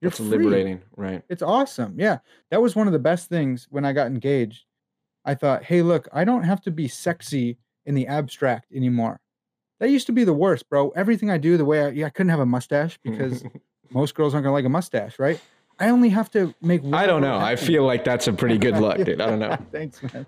[0.00, 0.30] You're It's free.
[0.30, 0.82] liberating.
[0.96, 1.24] Right.
[1.28, 1.98] It's awesome.
[1.98, 2.18] Yeah.
[2.50, 4.66] That was one of the best things when I got engaged.
[5.24, 9.20] I thought, hey, look, I don't have to be sexy in the abstract anymore.
[9.80, 10.90] That used to be the worst, bro.
[10.90, 13.44] Everything I do, the way I, yeah, I couldn't have a mustache because
[13.90, 15.40] most girls aren't gonna like a mustache, right?
[15.78, 16.82] I only have to make.
[16.82, 17.36] one I don't know.
[17.38, 19.20] I feel like that's a pretty good look, dude.
[19.20, 19.56] I don't know.
[19.72, 20.26] Thanks, man.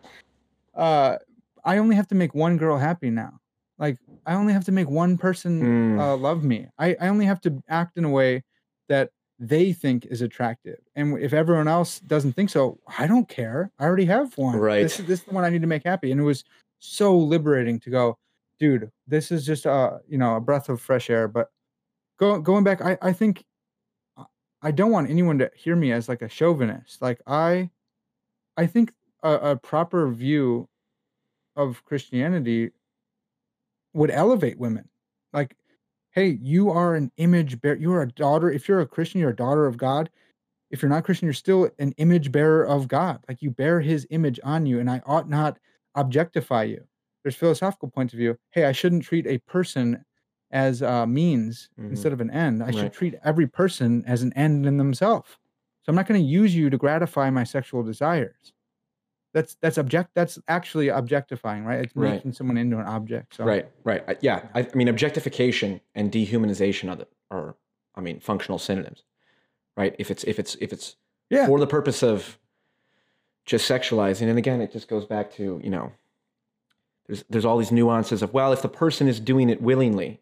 [0.74, 1.16] Uh,
[1.64, 3.40] I only have to make one girl happy now.
[3.78, 6.00] Like I only have to make one person Mm.
[6.00, 6.66] uh, love me.
[6.78, 8.42] I, I only have to act in a way
[8.88, 10.78] that they think is attractive.
[10.94, 13.70] And if everyone else doesn't think so, I don't care.
[13.78, 14.56] I already have one.
[14.56, 14.82] Right.
[14.82, 16.12] This is this is the one I need to make happy.
[16.12, 16.44] And it was
[16.78, 18.16] so liberating to go,
[18.58, 18.90] dude.
[19.06, 21.26] This is just a you know a breath of fresh air.
[21.28, 21.50] But
[22.18, 23.44] go, going back, I I think
[24.16, 24.24] I-
[24.62, 27.02] I don't want anyone to hear me as like a chauvinist.
[27.02, 27.70] Like I,
[28.56, 30.68] I think a, a proper view
[31.56, 32.70] of Christianity
[33.92, 34.88] would elevate women.
[36.14, 37.76] Hey, you are an image bearer.
[37.76, 38.50] You are a daughter.
[38.50, 40.10] If you're a Christian, you're a daughter of God.
[40.70, 43.24] If you're not Christian, you're still an image bearer of God.
[43.28, 45.58] Like you bear His image on you, and I ought not
[45.94, 46.86] objectify you.
[47.24, 48.38] There's philosophical points of view.
[48.52, 50.04] Hey, I shouldn't treat a person
[50.52, 51.90] as a means Mhm.
[51.90, 52.62] instead of an end.
[52.62, 55.38] I should treat every person as an end in themselves.
[55.82, 58.52] So I'm not going to use you to gratify my sexual desires.
[59.34, 60.10] That's that's object.
[60.14, 61.80] That's actually objectifying, right?
[61.80, 62.12] It's Right.
[62.12, 63.34] making someone into an object.
[63.34, 63.68] So Right.
[63.82, 64.02] Right.
[64.22, 64.46] Yeah.
[64.54, 67.56] I, I mean, objectification and dehumanization are, the, are,
[67.96, 69.02] I mean, functional synonyms,
[69.76, 69.94] right?
[69.98, 70.96] If it's if it's if it's
[71.30, 71.46] Yeah.
[71.46, 72.38] for the purpose of
[73.44, 75.92] just sexualizing, and again, it just goes back to you know,
[77.06, 80.20] there's there's all these nuances of well, if the person is doing it willingly.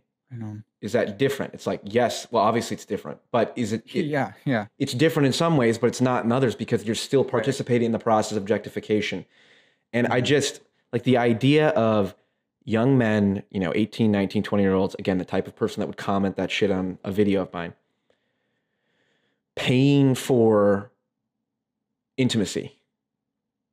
[0.80, 1.54] Is that different?
[1.54, 4.66] It's like yes, well, obviously it's different, but is it, it yeah, yeah.
[4.78, 7.92] it's different in some ways, but it's not in others because you're still participating in
[7.92, 9.24] the process of objectification.
[9.92, 10.60] And I just
[10.92, 12.14] like the idea of
[12.64, 15.86] young men, you know, 18, 19, 20 year olds, again, the type of person that
[15.86, 17.74] would comment that shit on a video of mine,
[19.54, 20.90] paying for
[22.16, 22.78] intimacy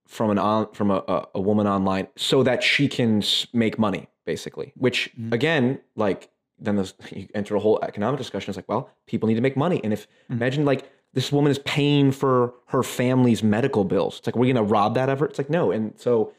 [0.08, 3.22] from an on from a, a, a woman online so that she can
[3.54, 5.34] make money basically which Mhm.
[5.34, 6.30] again like
[6.62, 8.50] then there's, you enter a whole economic discussion.
[8.52, 9.80] It's like well people need to make money.
[9.84, 10.36] And if Mhm.
[10.38, 14.20] imagine like this woman is paying for her family's medical bills.
[14.20, 15.72] It's like we're gonna rob that of her it's like no.
[15.72, 16.34] And so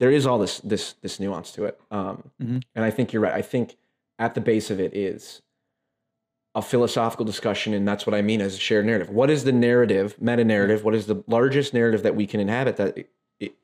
[0.00, 1.80] there is all this this this nuance to it.
[1.90, 2.62] Um Mhm.
[2.74, 3.34] and i think you're right.
[3.34, 3.76] I think
[4.18, 5.42] at the base of it is
[6.54, 9.10] a philosophical discussion and that's what i mean as a shared narrative.
[9.10, 12.76] What is the narrative meta narrative what is the largest narrative that we can inhabit
[12.76, 12.98] that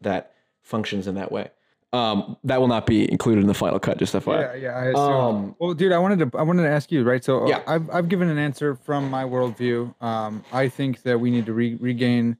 [0.00, 1.50] that functions in that way
[1.92, 4.62] um that will not be included in the final cut just Yeah, FYI.
[4.62, 4.76] yeah.
[4.76, 7.22] I um Well, dude, I wanted to I wanted to ask you, right?
[7.24, 7.62] So uh, Yeah.
[7.66, 10.00] I've I've given an answer from my worldview.
[10.02, 12.36] Um, I think that we need to re- regain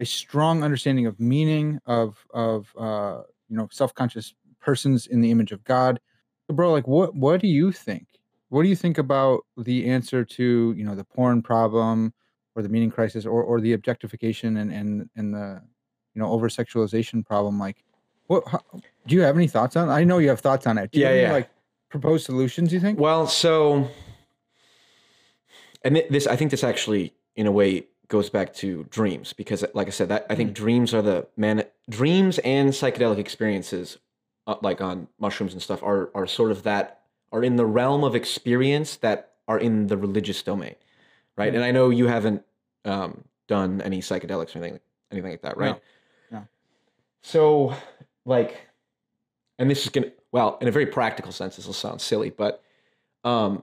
[0.00, 5.30] a strong understanding of meaning of of uh, you know self conscious persons in the
[5.30, 6.00] image of God.
[6.46, 8.06] So, bro, like, what what do you think?
[8.48, 12.14] What do you think about the answer to you know the porn problem,
[12.56, 15.60] or the meaning crisis, or or the objectification and and and the
[16.14, 17.58] you know over sexualization problem?
[17.58, 17.84] Like,
[18.28, 18.62] what how,
[19.06, 19.88] do you have any thoughts on?
[19.88, 20.92] I know you have thoughts on it.
[20.92, 21.32] Do you Yeah, have any, yeah.
[21.32, 21.50] Like
[21.88, 23.00] proposed solutions, you think?
[23.00, 23.90] Well, so,
[25.82, 29.64] and thi- this, I think this actually, in a way, goes back to dreams because,
[29.74, 31.64] like I said, that I think dreams are the man.
[31.88, 33.98] Dreams and psychedelic experiences,
[34.46, 37.02] uh, like on mushrooms and stuff, are are sort of that
[37.32, 40.74] are in the realm of experience that are in the religious domain,
[41.36, 41.52] right?
[41.52, 41.56] Mm.
[41.56, 42.42] And I know you haven't
[42.84, 45.74] um, done any psychedelics or anything, anything like that, right?
[46.30, 46.46] No.
[47.20, 47.74] So,
[48.28, 48.60] like,
[49.58, 52.62] and this is gonna well, in a very practical sense, this will sound silly, but
[53.24, 53.62] um,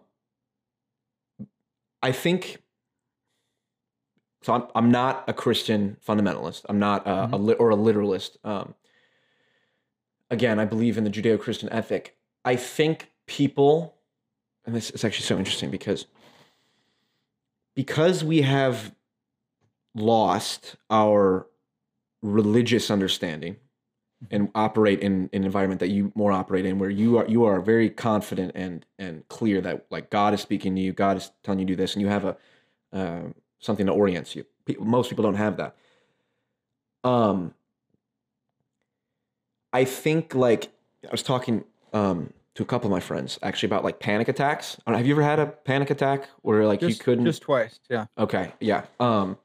[2.01, 2.63] I think
[4.41, 4.53] so.
[4.53, 6.65] I'm I'm not a Christian fundamentalist.
[6.67, 8.37] I'm not a, a li- or a literalist.
[8.43, 8.73] Um,
[10.31, 12.17] again, I believe in the Judeo-Christian ethic.
[12.43, 13.95] I think people,
[14.65, 16.07] and this is actually so interesting because
[17.75, 18.95] because we have
[19.93, 21.47] lost our
[22.23, 23.57] religious understanding
[24.31, 27.43] and operate in, in an environment that you more operate in where you are you
[27.45, 31.31] are very confident and and clear that like God is speaking to you, God is
[31.43, 32.37] telling you to do this, and you have a
[32.93, 33.21] uh,
[33.59, 34.45] something that orients you.
[34.65, 35.75] Pe- Most people don't have that.
[37.03, 37.53] Um,
[39.73, 40.69] I think like
[41.07, 44.77] I was talking um to a couple of my friends actually about like panic attacks.
[44.87, 47.79] Know, Have you ever had a panic attack where like just, you couldn't just twice.
[47.89, 48.05] Yeah.
[48.17, 48.85] Okay, yeah.
[48.99, 49.37] Um,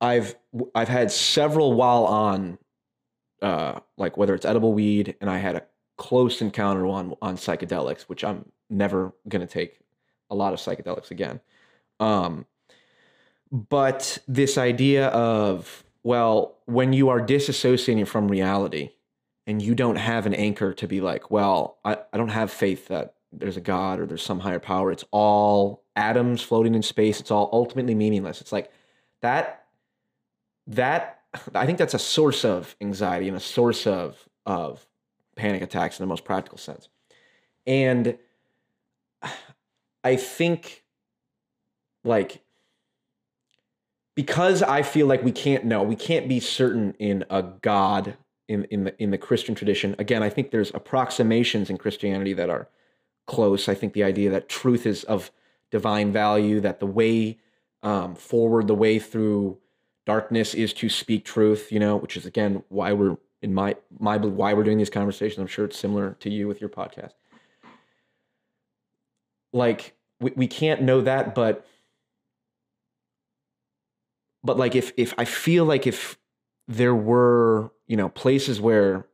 [0.00, 0.34] I've
[0.74, 2.58] I've had several while on,
[3.42, 5.62] uh, like whether it's edible weed, and I had a
[5.96, 9.80] close encounter on on psychedelics, which I'm never gonna take
[10.30, 11.40] a lot of psychedelics again.
[11.98, 12.46] Um,
[13.50, 18.90] but this idea of well, when you are disassociating from reality,
[19.46, 22.88] and you don't have an anchor to be like, well, I, I don't have faith
[22.88, 24.92] that there's a God or there's some higher power.
[24.92, 27.20] It's all atoms floating in space.
[27.20, 28.40] It's all ultimately meaningless.
[28.40, 28.70] It's like
[29.22, 29.66] that
[30.66, 31.19] that
[31.54, 34.86] I think that's a source of anxiety and a source of of
[35.36, 36.88] panic attacks in the most practical sense.
[37.66, 38.18] And
[40.04, 40.84] I think
[42.04, 42.42] like
[44.14, 48.16] because I feel like we can't know, we can't be certain in a God
[48.48, 49.94] in in the in the Christian tradition.
[49.98, 52.68] Again, I think there's approximations in Christianity that are
[53.26, 53.68] close.
[53.68, 55.30] I think the idea that truth is of
[55.70, 57.38] divine value, that the way
[57.82, 59.58] um, forward, the way through
[60.10, 61.70] darkness is to speak truth.
[61.70, 65.38] You know, which is again why we're in my my why we're doing these conversations.
[65.38, 67.12] I'm sure it's similar to you with your podcast.
[69.52, 71.64] Like we, we can't know that, but
[74.42, 76.18] but like if if I feel like if
[76.66, 79.06] there were you know places where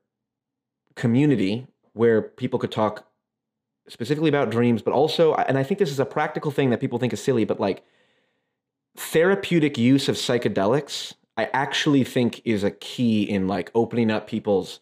[0.94, 3.06] community where people could talk
[3.88, 6.98] specifically about dreams, but also and I think this is a practical thing that people
[6.98, 7.84] think is silly, but like
[8.96, 14.80] therapeutic use of psychedelics, I actually think is a key in like opening up people's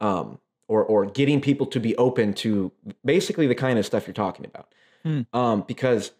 [0.00, 2.72] um or or getting people to be open to
[3.04, 4.72] basically the kind of stuff you're talking about.
[5.02, 5.22] Hmm.
[5.32, 6.12] Um because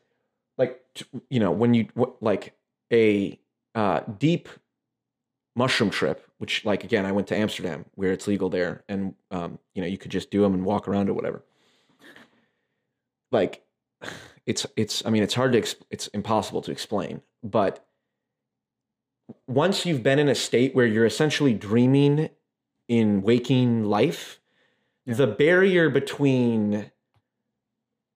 [0.59, 0.83] like
[1.31, 1.89] you know when you
[2.21, 2.55] like
[2.93, 3.39] a
[3.75, 4.49] uh deep
[5.57, 9.59] mushroom trip which like again I went to Amsterdam where it's legal there and um
[9.75, 11.43] you know you could just do them and walk around or whatever.
[13.33, 13.65] Like
[14.51, 17.87] it's it's I mean it's hard to exp- it's impossible to explain, but
[19.47, 22.31] once you've been in a state where you're essentially dreaming
[22.89, 24.41] in waking life,
[25.07, 25.15] Yeah.
[25.15, 26.91] the barrier between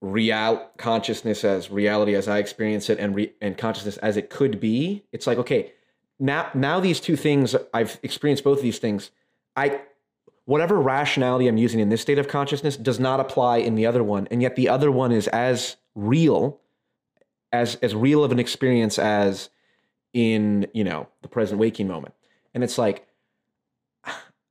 [0.00, 4.58] real consciousness as reality as I experience it and re, and consciousness as it could
[4.58, 5.72] be, it's like okay,
[6.18, 9.12] now now these two things I've experienced both of these things.
[9.54, 9.82] I
[10.46, 14.02] whatever rationality I'm using in this state of consciousness does not apply in the other
[14.02, 16.60] one, and yet the other one is as real
[17.52, 19.50] as as real of an experience as
[20.12, 22.14] in you know the present waking moment.
[22.52, 23.06] And it's like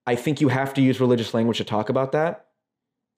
[0.06, 2.48] i think you have to use religious language to talk about that.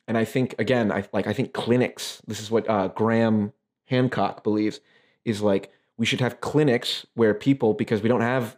[0.08, 3.54] And i think again i like i think clinics this is what uh, graham
[3.86, 4.80] hancock believes
[5.24, 8.58] is like we should have clinics where people because we don't have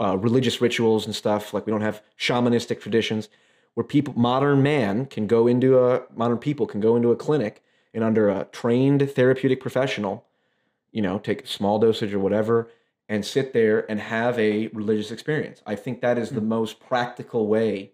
[0.00, 3.28] uh, religious rituals and stuff like we don't have shamanistic traditions
[3.74, 7.62] where people modern man can go into a modern people can go into a clinic
[7.94, 10.26] and under a trained therapeutic professional
[10.92, 12.68] you know take a small dosage or whatever
[13.08, 15.60] and sit there and have a religious experience.
[15.66, 17.92] I think that is the most practical way.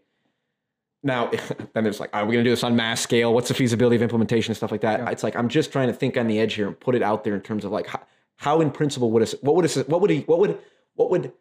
[1.03, 1.31] Now
[1.75, 3.35] then there's like are we going to do this on mass scale?
[3.35, 5.01] What's the feasibility of implementation and stuff like that?
[5.01, 5.11] Yeah.
[5.11, 7.25] it's like i'm just trying to think on the edge here and put it out
[7.25, 8.01] there in terms of like how,
[8.37, 10.59] how in principle would a, what would a, what would a, what would
[10.95, 11.33] what would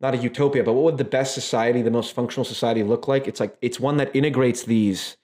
[0.00, 3.28] not a utopia but what would the best society the most functional society look like?
[3.28, 5.16] It's like it's one that integrates these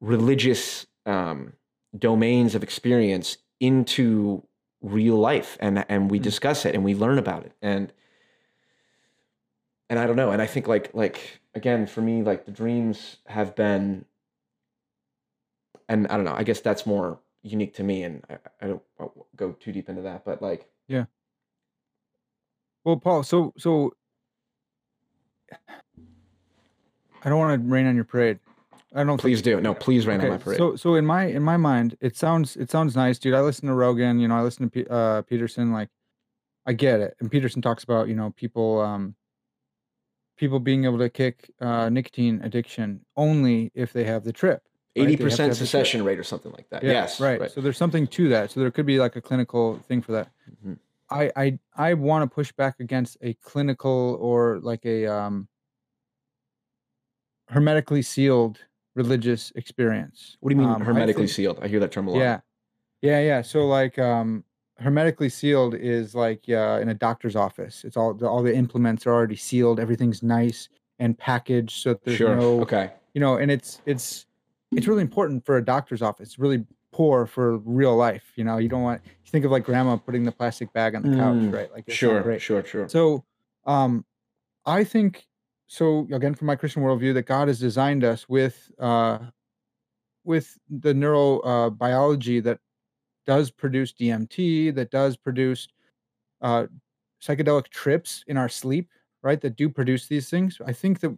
[0.00, 1.54] religious um,
[1.98, 4.42] domains of experience into
[4.82, 6.22] real life and and we Mm.
[6.22, 7.92] discuss it and we learn about it and
[9.90, 13.18] and I don't know and I think like like again for me like the dreams
[13.26, 14.04] have been
[15.88, 18.82] and I don't know I guess that's more unique to me and I, I don't
[18.98, 21.04] won't go too deep into that but like yeah
[22.84, 23.92] Well, Paul, so so
[27.22, 28.38] I don't want to rain on your parade.
[28.92, 31.06] I don't think please do no please rain on Okay, my parade So so in
[31.06, 33.34] my in my mind, it sounds it sounds nice, dude.
[33.34, 35.72] I listen to Rogan, you know, I listen to Pe- uh, Peterson.
[35.72, 35.88] Like,
[36.66, 37.14] I get it.
[37.20, 39.14] And Peterson talks about you know people um
[40.36, 44.62] people being able to kick uh, nicotine addiction only if they have the trip.
[44.96, 45.68] eighty percent have the trip.
[45.68, 47.50] cessation rate or something like that Yeah, yes right.
[47.50, 48.50] So there's something to that.
[48.50, 50.30] So there could be like a clinical thing for that.
[50.66, 50.78] Mhm.
[51.10, 55.46] I I I want to push back against a clinical or like a um
[57.48, 58.58] hermetically sealed
[58.94, 60.36] religious experience.
[60.40, 62.40] what do you mean Um, hermetically think- sealed I hear that term a lot Yeah.
[63.02, 63.42] Yeah, yeah.
[63.42, 64.44] So like um
[64.78, 67.84] hermetically sealed is like uh, in a doctor's office.
[67.84, 69.78] It's all the, all the implements are already sealed.
[69.78, 70.68] Everything's nice
[70.98, 74.26] and packaged so that there's sure no okay you know and it's it's
[74.72, 78.58] it's really important for a doctor's office it's really poor for real life you know
[78.58, 81.36] you don't want you think of like grandma putting the plastic bag on the couch
[81.36, 83.24] Mm, right like sure sure sure so
[83.64, 84.04] um
[84.66, 85.26] i think
[85.70, 89.18] so again from my christian worldview that god has designed us with uh
[90.24, 92.58] with the neurobiology uh, that
[93.24, 95.68] does produce dmt that does produce
[96.42, 96.66] uh
[97.22, 98.90] psychedelic trips in our sleep
[99.22, 101.16] right that do produce these things i think that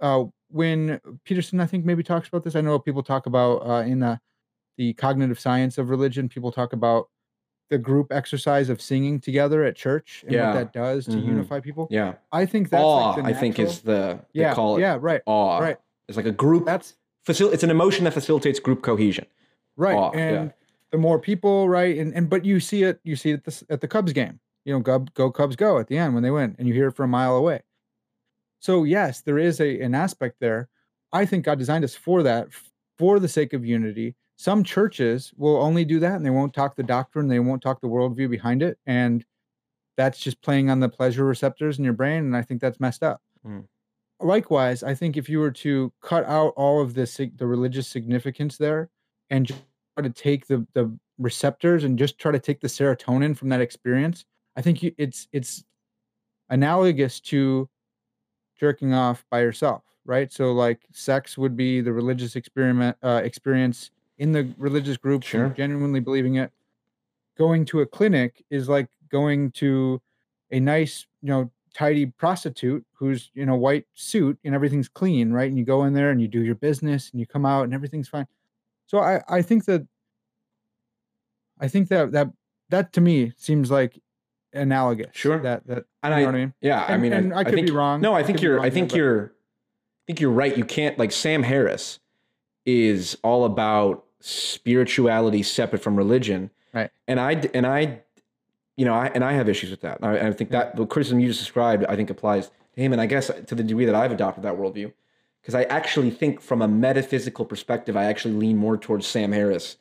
[0.00, 2.56] uh, when Peterson, I think maybe talks about this.
[2.56, 4.20] I know people talk about uh, in the
[4.76, 6.28] the cognitive science of religion.
[6.28, 7.08] People talk about
[7.70, 10.46] the group exercise of singing together at church and Yeah.
[10.48, 11.26] what that does to Mhm.
[11.26, 11.88] unify people.
[11.90, 14.98] yeah I think that's awe like i think is the they yeah, call it yeah,
[15.00, 15.76] right, awe right.
[16.08, 16.94] it's like a group That's
[17.26, 19.26] facil- it's an emotion that facilitates group cohesion
[19.76, 19.96] right.
[19.96, 20.20] awe, yeah.
[20.20, 20.52] and
[20.92, 23.64] the more people, right, and and but you see it, you see it at the,
[23.70, 24.38] at the Cubs game.
[24.64, 26.86] You know, go, go Cubs, go at the end when they win, and you hear
[26.88, 27.62] it from a mile away.
[28.60, 30.68] So yes, there is a an aspect there.
[31.12, 32.48] I think God designed us for that,
[32.98, 34.14] for the sake of unity.
[34.36, 37.80] Some churches will only do that, and they won't talk the doctrine, they won't talk
[37.80, 39.24] the worldview behind it, and
[39.96, 43.02] that's just playing on the pleasure receptors in your brain, and I think that's messed
[43.02, 43.22] up.
[43.46, 43.64] Mm.
[44.20, 48.58] Likewise, I think if you were to cut out all of the the religious significance
[48.58, 48.90] there,
[49.30, 49.62] and just
[49.96, 53.60] try to take the the receptors and just try to take the serotonin from that
[53.62, 55.64] experience, I think you, it's it's
[56.50, 57.68] analogous to
[58.58, 60.32] jerking off by yourself, right?
[60.32, 65.48] So like sex would be the religious experiment uh, experience in the religious group, Sure.
[65.50, 66.50] genuinely believing it.
[67.36, 70.00] Going to a clinic is like going to
[70.50, 75.48] a nice, you know, tidy prostitute who's in a white suit and everything's clean, right?
[75.48, 77.74] And you go in there and you do your business and you come out and
[77.74, 78.26] everything's fine.
[78.86, 79.86] So I I think that
[81.60, 82.30] I think that that
[82.70, 83.98] that to me seems like
[84.52, 85.10] analogous.
[85.12, 85.38] Sure.
[85.40, 86.54] That that and you I, what I mean?
[86.60, 88.00] yeah i mean and I could be think, wrong.
[88.00, 90.56] no I i think could be you're i think but- you're i think you're right
[90.56, 91.98] you can't like sam harris
[92.64, 96.90] is all about spirituality separate from religion Right.
[97.08, 98.00] and I and i
[98.76, 101.20] you know i and i have issues with that i, I think that the criticism
[101.20, 103.94] you just described i think applies to him and i guess to the degree that
[103.94, 104.92] i've adopted that worldview
[105.40, 109.76] because i actually think from a metaphysical perspective i actually lean more towards sam harris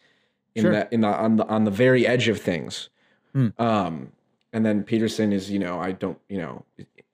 [0.54, 0.72] in Sure.
[0.72, 2.90] that in the on the on the very edge of things
[3.34, 3.48] Hmm.
[3.60, 4.12] um
[4.54, 6.64] and then peterson is you know i don't you know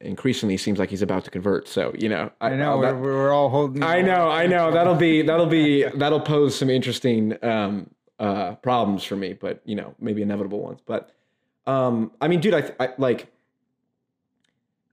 [0.01, 1.67] increasingly seems like he's about to convert.
[1.67, 3.83] So you know, I know I'll- we're, we're all holding.
[3.83, 4.71] I know, I know.
[4.71, 7.89] That'll be that'll be that'll pose some interesting um,
[8.19, 10.79] uh, problems for me, but you know, maybe inevitable ones.
[10.85, 11.11] But
[11.67, 13.27] um, I mean, dude, I, I like.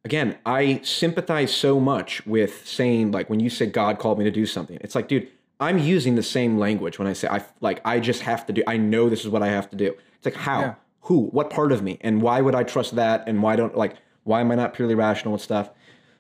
[0.05, 4.31] Again, I sympathize so much with saying like when you say God called me to
[4.31, 4.79] do something.
[4.81, 5.29] It's like, dude,
[5.61, 8.63] I'm using the same language when I say I like I just have to do.
[8.67, 9.95] I know this is what I have to do.
[10.17, 10.75] It's like how, Yeah.
[11.03, 13.97] who, what part of me, and why would I trust that, and why don't like
[14.29, 15.70] why am I not purely rational with stuff?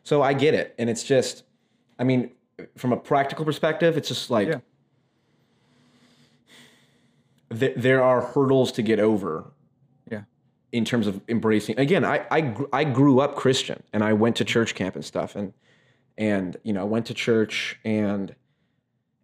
[0.02, 1.44] So I get it, and it's just,
[1.98, 2.30] I mean,
[2.76, 4.60] from a practical perspective, it's just like Yeah.
[7.56, 9.50] th- there are hurdles to get over
[10.10, 10.22] Yeah.
[10.72, 11.78] in terms of embracing.
[11.78, 15.04] Again, I I, gr- I grew up Christian, and I went to church camp and
[15.04, 15.52] stuff, and
[16.16, 18.34] and you know I went to church and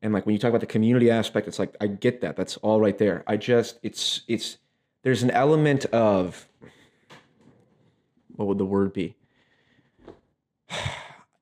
[0.02, 2.36] and like when you talk about the community aspect, it's like I get that.
[2.36, 3.24] That's all right there.
[3.26, 4.58] I just it's it's
[5.02, 6.46] there's an element of
[8.36, 9.16] what would the word be?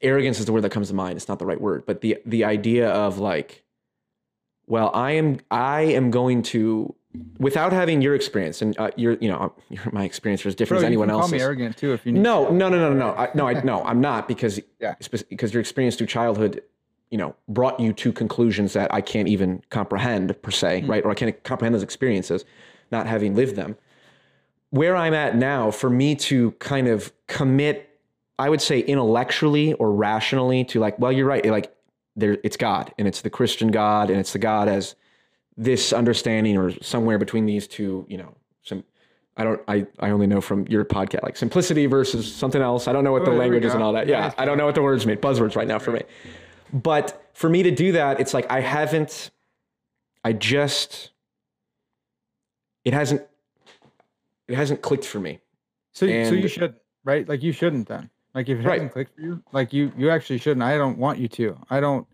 [0.03, 1.17] Arrogance is the word that comes to mind.
[1.17, 3.63] It's not the right word, but the the idea of like,
[4.67, 6.95] well, I am I am going to
[7.39, 10.87] without having your experience and uh, your you know your, my experience is different Bro,
[10.87, 12.21] as anyone you can call me arrogant too if you need.
[12.21, 13.15] No, no, no, no, no, no.
[13.15, 14.95] I, no, I, no, I'm not because Yeah.
[15.29, 16.63] because your experience through childhood,
[17.11, 20.91] you know, brought you to conclusions that I can't even comprehend per se, Hmm.
[20.91, 21.05] right?
[21.05, 22.45] Or I can't comprehend those experiences,
[22.91, 23.77] not having lived them.
[24.73, 27.91] Where I'm at now, for me to kind of commit,
[28.39, 31.75] I would say intellectually or rationally to like, well, you're right, like
[32.17, 34.95] there, it's God and it's the Christian God and it's the God as
[35.59, 38.83] this understanding or somewhere between these two, you know, some
[39.37, 42.89] I don't I, I only know from your podcast like simplicity versus something else.
[42.89, 44.07] I don't know what Oh, the language is and all that.
[44.07, 44.35] Yeah, Nice.
[44.39, 45.19] I don't know what the words mean.
[45.19, 46.03] Buzzwords right now for me.
[46.73, 49.31] But for me to do that, it's like I haven't
[50.25, 51.11] I just
[52.85, 53.23] it hasn't
[54.49, 55.41] it hasn't clicked for me.
[55.93, 56.75] So, so you should,
[57.05, 57.29] right?
[57.29, 58.11] Like you shouldn't then.
[58.35, 58.75] Like if it Right.
[58.75, 60.63] hasn't clicked for you, like you, you actually shouldn't.
[60.63, 61.59] I don't want you to.
[61.69, 62.07] I don't.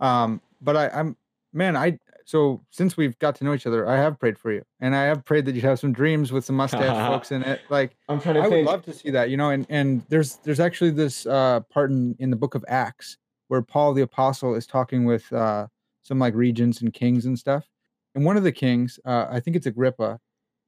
[0.00, 1.16] Um, but I, I'm,
[1.52, 1.76] man.
[1.76, 4.94] I so since we've got to know each other, I have prayed for you, and
[4.96, 7.60] I have prayed that you have some dreams with some mustache folks in it.
[7.68, 8.40] Like I'm trying to.
[8.42, 9.50] I would love to see that, you know.
[9.50, 13.60] And and there's there's actually this uh, part in in the book of Acts where
[13.60, 15.66] Paul the apostle is talking with uh,
[16.02, 17.68] some like regents and kings and stuff.
[18.14, 20.18] And one of the kings, uh, I think it's Agrippa,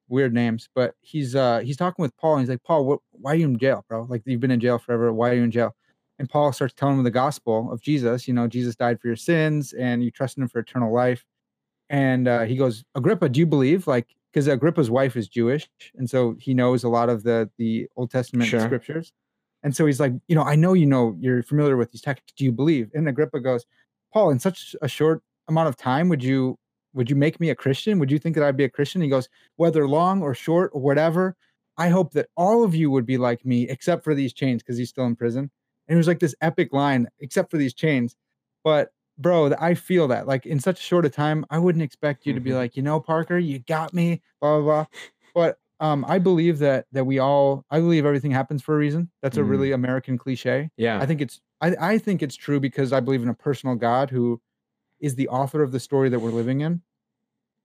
[0.07, 3.33] weird names, but he's uh he's talking with Paul and he's like, Paul, what, why
[3.33, 4.03] are you in jail, bro?
[4.09, 5.11] Like you've been in jail forever.
[5.13, 5.75] Why are you in jail?
[6.19, 8.27] And Paul starts telling him the gospel of Jesus.
[8.27, 11.25] You know, Jesus died for your sins and you trust in him for eternal life.
[11.89, 13.85] And uh, he goes, Agrippa, do you believe?
[13.87, 17.87] Like, because Agrippa's wife is Jewish, and so he knows a lot of the the
[17.95, 18.59] Old Testament Sure.
[18.59, 19.13] scriptures.
[19.63, 22.33] And so he's like, you know, I know you know you're familiar with these texts.
[22.35, 22.91] Do you believe?
[22.93, 23.65] And Agrippa goes,
[24.13, 26.57] Paul, in such a short amount of time, would you
[26.95, 27.99] would you make me a Christian?
[27.99, 29.01] Would you think that I'd be a Christian?
[29.01, 31.37] He goes, whether long or short or whatever,
[31.77, 34.77] I hope that all of you would be like me, except for these chains, because
[34.77, 35.51] he's still in prison.
[35.87, 38.15] And it was like this epic line, except for these chains.
[38.63, 42.25] But bro, I feel that like in such a short a time, I wouldn't expect
[42.25, 42.55] you to be Mhm.
[42.55, 44.85] like, you know, Parker, you got me, blah blah blah.
[45.33, 49.11] But um, I believe that that we all, I believe everything happens for a reason.
[49.21, 49.43] That's a Mhm.
[49.43, 50.69] really American cliche.
[50.77, 50.99] Yeah.
[50.99, 54.09] I think it's I, I think it's true because I believe in a personal God
[54.09, 54.41] who
[54.99, 56.81] is the author of the story that we're living in.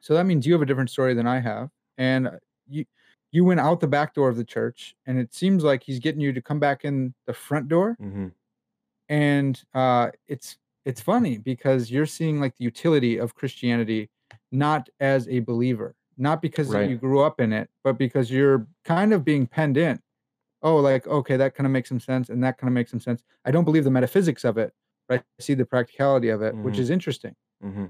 [0.01, 1.71] So that means you have a different story than I have.
[1.99, 2.87] And uh, you
[3.33, 6.21] you went out the back door of the church and it seems like he's getting
[6.21, 7.99] you to come back in the front door.
[7.99, 8.29] hmm
[9.09, 14.11] And uh it's it's funny because you're seeing like the utility of Christianity
[14.53, 16.89] not as a believer, not because Right.
[16.89, 20.01] you grew up in it, but because you're kind of being penned in.
[20.63, 23.01] Oh, like okay, that kind of makes some sense, and that kind of makes some
[23.01, 23.23] sense.
[23.45, 24.75] I don't believe the metaphysics of it,
[25.11, 26.79] but I see the practicality of it, which Mhm.
[26.79, 27.35] is interesting.
[27.61, 27.87] hmm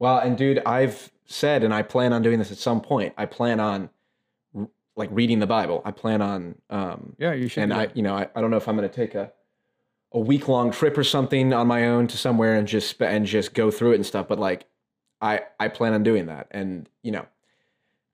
[0.00, 3.14] Well, and dude, I've said, and I plan on doing this at some point.
[3.16, 3.90] I plan on
[4.96, 5.80] like reading the Bible.
[5.84, 7.62] I plan on, um, Yeah, you should.
[7.62, 9.32] and I, you know, I, I don't know if I'm going to take a
[10.12, 13.52] a week long trip or something on my own to somewhere and just and just
[13.54, 14.26] go through it and stuff.
[14.26, 14.66] But like,
[15.20, 17.26] I I plan on doing that, and you know,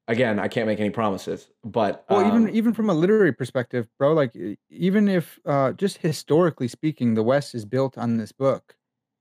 [0.09, 3.89] again, I can't make any promises, but Well, even um, even from a literary perspective,
[3.99, 4.33] bro, like
[4.71, 8.77] even if uh just historically speaking, the West is built on this book.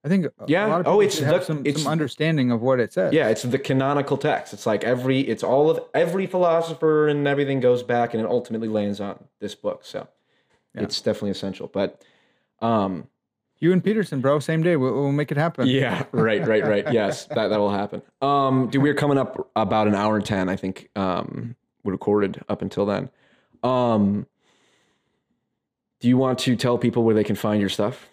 [0.05, 2.81] I think Yeah, a lot of oh, it's the- some, it's- some understanding of what
[2.81, 3.13] it says.
[3.13, 4.53] Yeah, it's the canonical text.
[4.53, 8.67] It's like every, it's all of every philosopher and everything goes back and it ultimately
[8.67, 9.85] lands on this book.
[9.85, 10.09] So
[10.75, 10.83] Yeah.
[10.83, 11.67] it's definitely essential.
[11.71, 12.01] But
[12.59, 13.07] um,
[13.63, 14.75] you and Peterson, bro, same day.
[14.75, 15.67] We'll, we'll make it happen.
[15.67, 16.91] yeah, right, right, right.
[16.91, 18.01] Yes, that that will happen.
[18.21, 20.49] Um, dude, we're coming up about an hour and ten.
[20.49, 23.09] I think um, we recorded up until then.
[23.63, 24.27] Um,
[26.01, 28.09] do you want to tell people where they can find your stuff?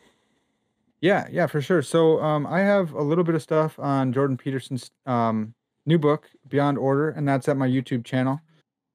[1.00, 1.82] Yeah, yeah, for sure.
[1.82, 5.54] So um, I have a little bit of stuff on Jordan Peterson's um,
[5.86, 8.40] new book, Beyond Order, and that's at my YouTube channel.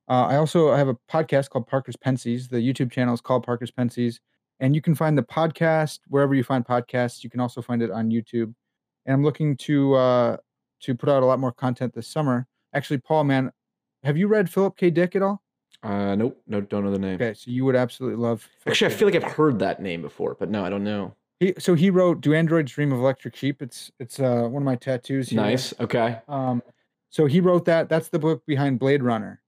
[0.07, 2.49] Uh, I also have a podcast called Parker's Pensées.
[2.49, 4.19] The YouTube channel is called Parker's Pensées,
[4.59, 7.23] and you can find the podcast wherever you find podcasts.
[7.23, 8.53] You can also find it on YouTube.
[9.05, 10.37] And I'm looking to uh,
[10.81, 12.47] to put out a lot more content this summer.
[12.73, 13.51] Actually, Paul, man,
[14.03, 14.89] have you read Philip K.
[14.89, 15.41] Dick at all?
[15.83, 17.15] Uh, nope, no, don't know the name.
[17.15, 18.41] Okay, so you would absolutely love.
[18.41, 18.95] Philip Actually, I K.
[18.97, 21.13] feel like I've heard that name before, but no, I don't know.
[21.39, 24.65] He, so he wrote "Do Androids Dream of Electric Sheep?" It's it's uh, one of
[24.65, 25.29] my tattoos.
[25.29, 25.39] Here.
[25.39, 25.73] Nice.
[25.79, 26.19] Okay.
[26.27, 26.63] Um,
[27.09, 27.89] so he wrote that.
[27.89, 29.41] That's the book behind Blade Runner,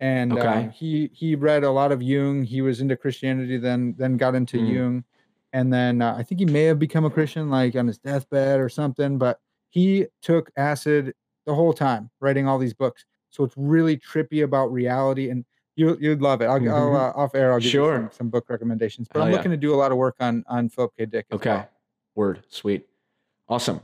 [0.00, 0.46] and Okay.
[0.64, 2.44] um, he he read a lot of Jung.
[2.44, 4.72] He was into Christianity, then then got into Mm.
[4.74, 5.04] Jung,
[5.52, 8.60] and then uh, I think he may have become a Christian like on his deathbed
[8.60, 9.18] or something.
[9.18, 9.40] But
[9.70, 11.14] he took acid
[11.46, 13.04] the whole time writing all these books.
[13.30, 15.44] So it's really trippy about reality, and
[15.76, 16.46] you you'd love it.
[16.46, 16.94] I'll, I'll Mhm.
[16.94, 17.52] uh, off air.
[17.52, 19.08] I'll give you some, some book recommendations.
[19.08, 19.36] But Hell I'm yeah.
[19.38, 21.06] looking to do a lot of work on on Philip K.
[21.06, 21.26] Dick.
[21.32, 21.50] Okay.
[21.50, 21.68] well.
[22.14, 22.44] Word.
[22.48, 22.86] Sweet.
[23.48, 23.80] Awesome.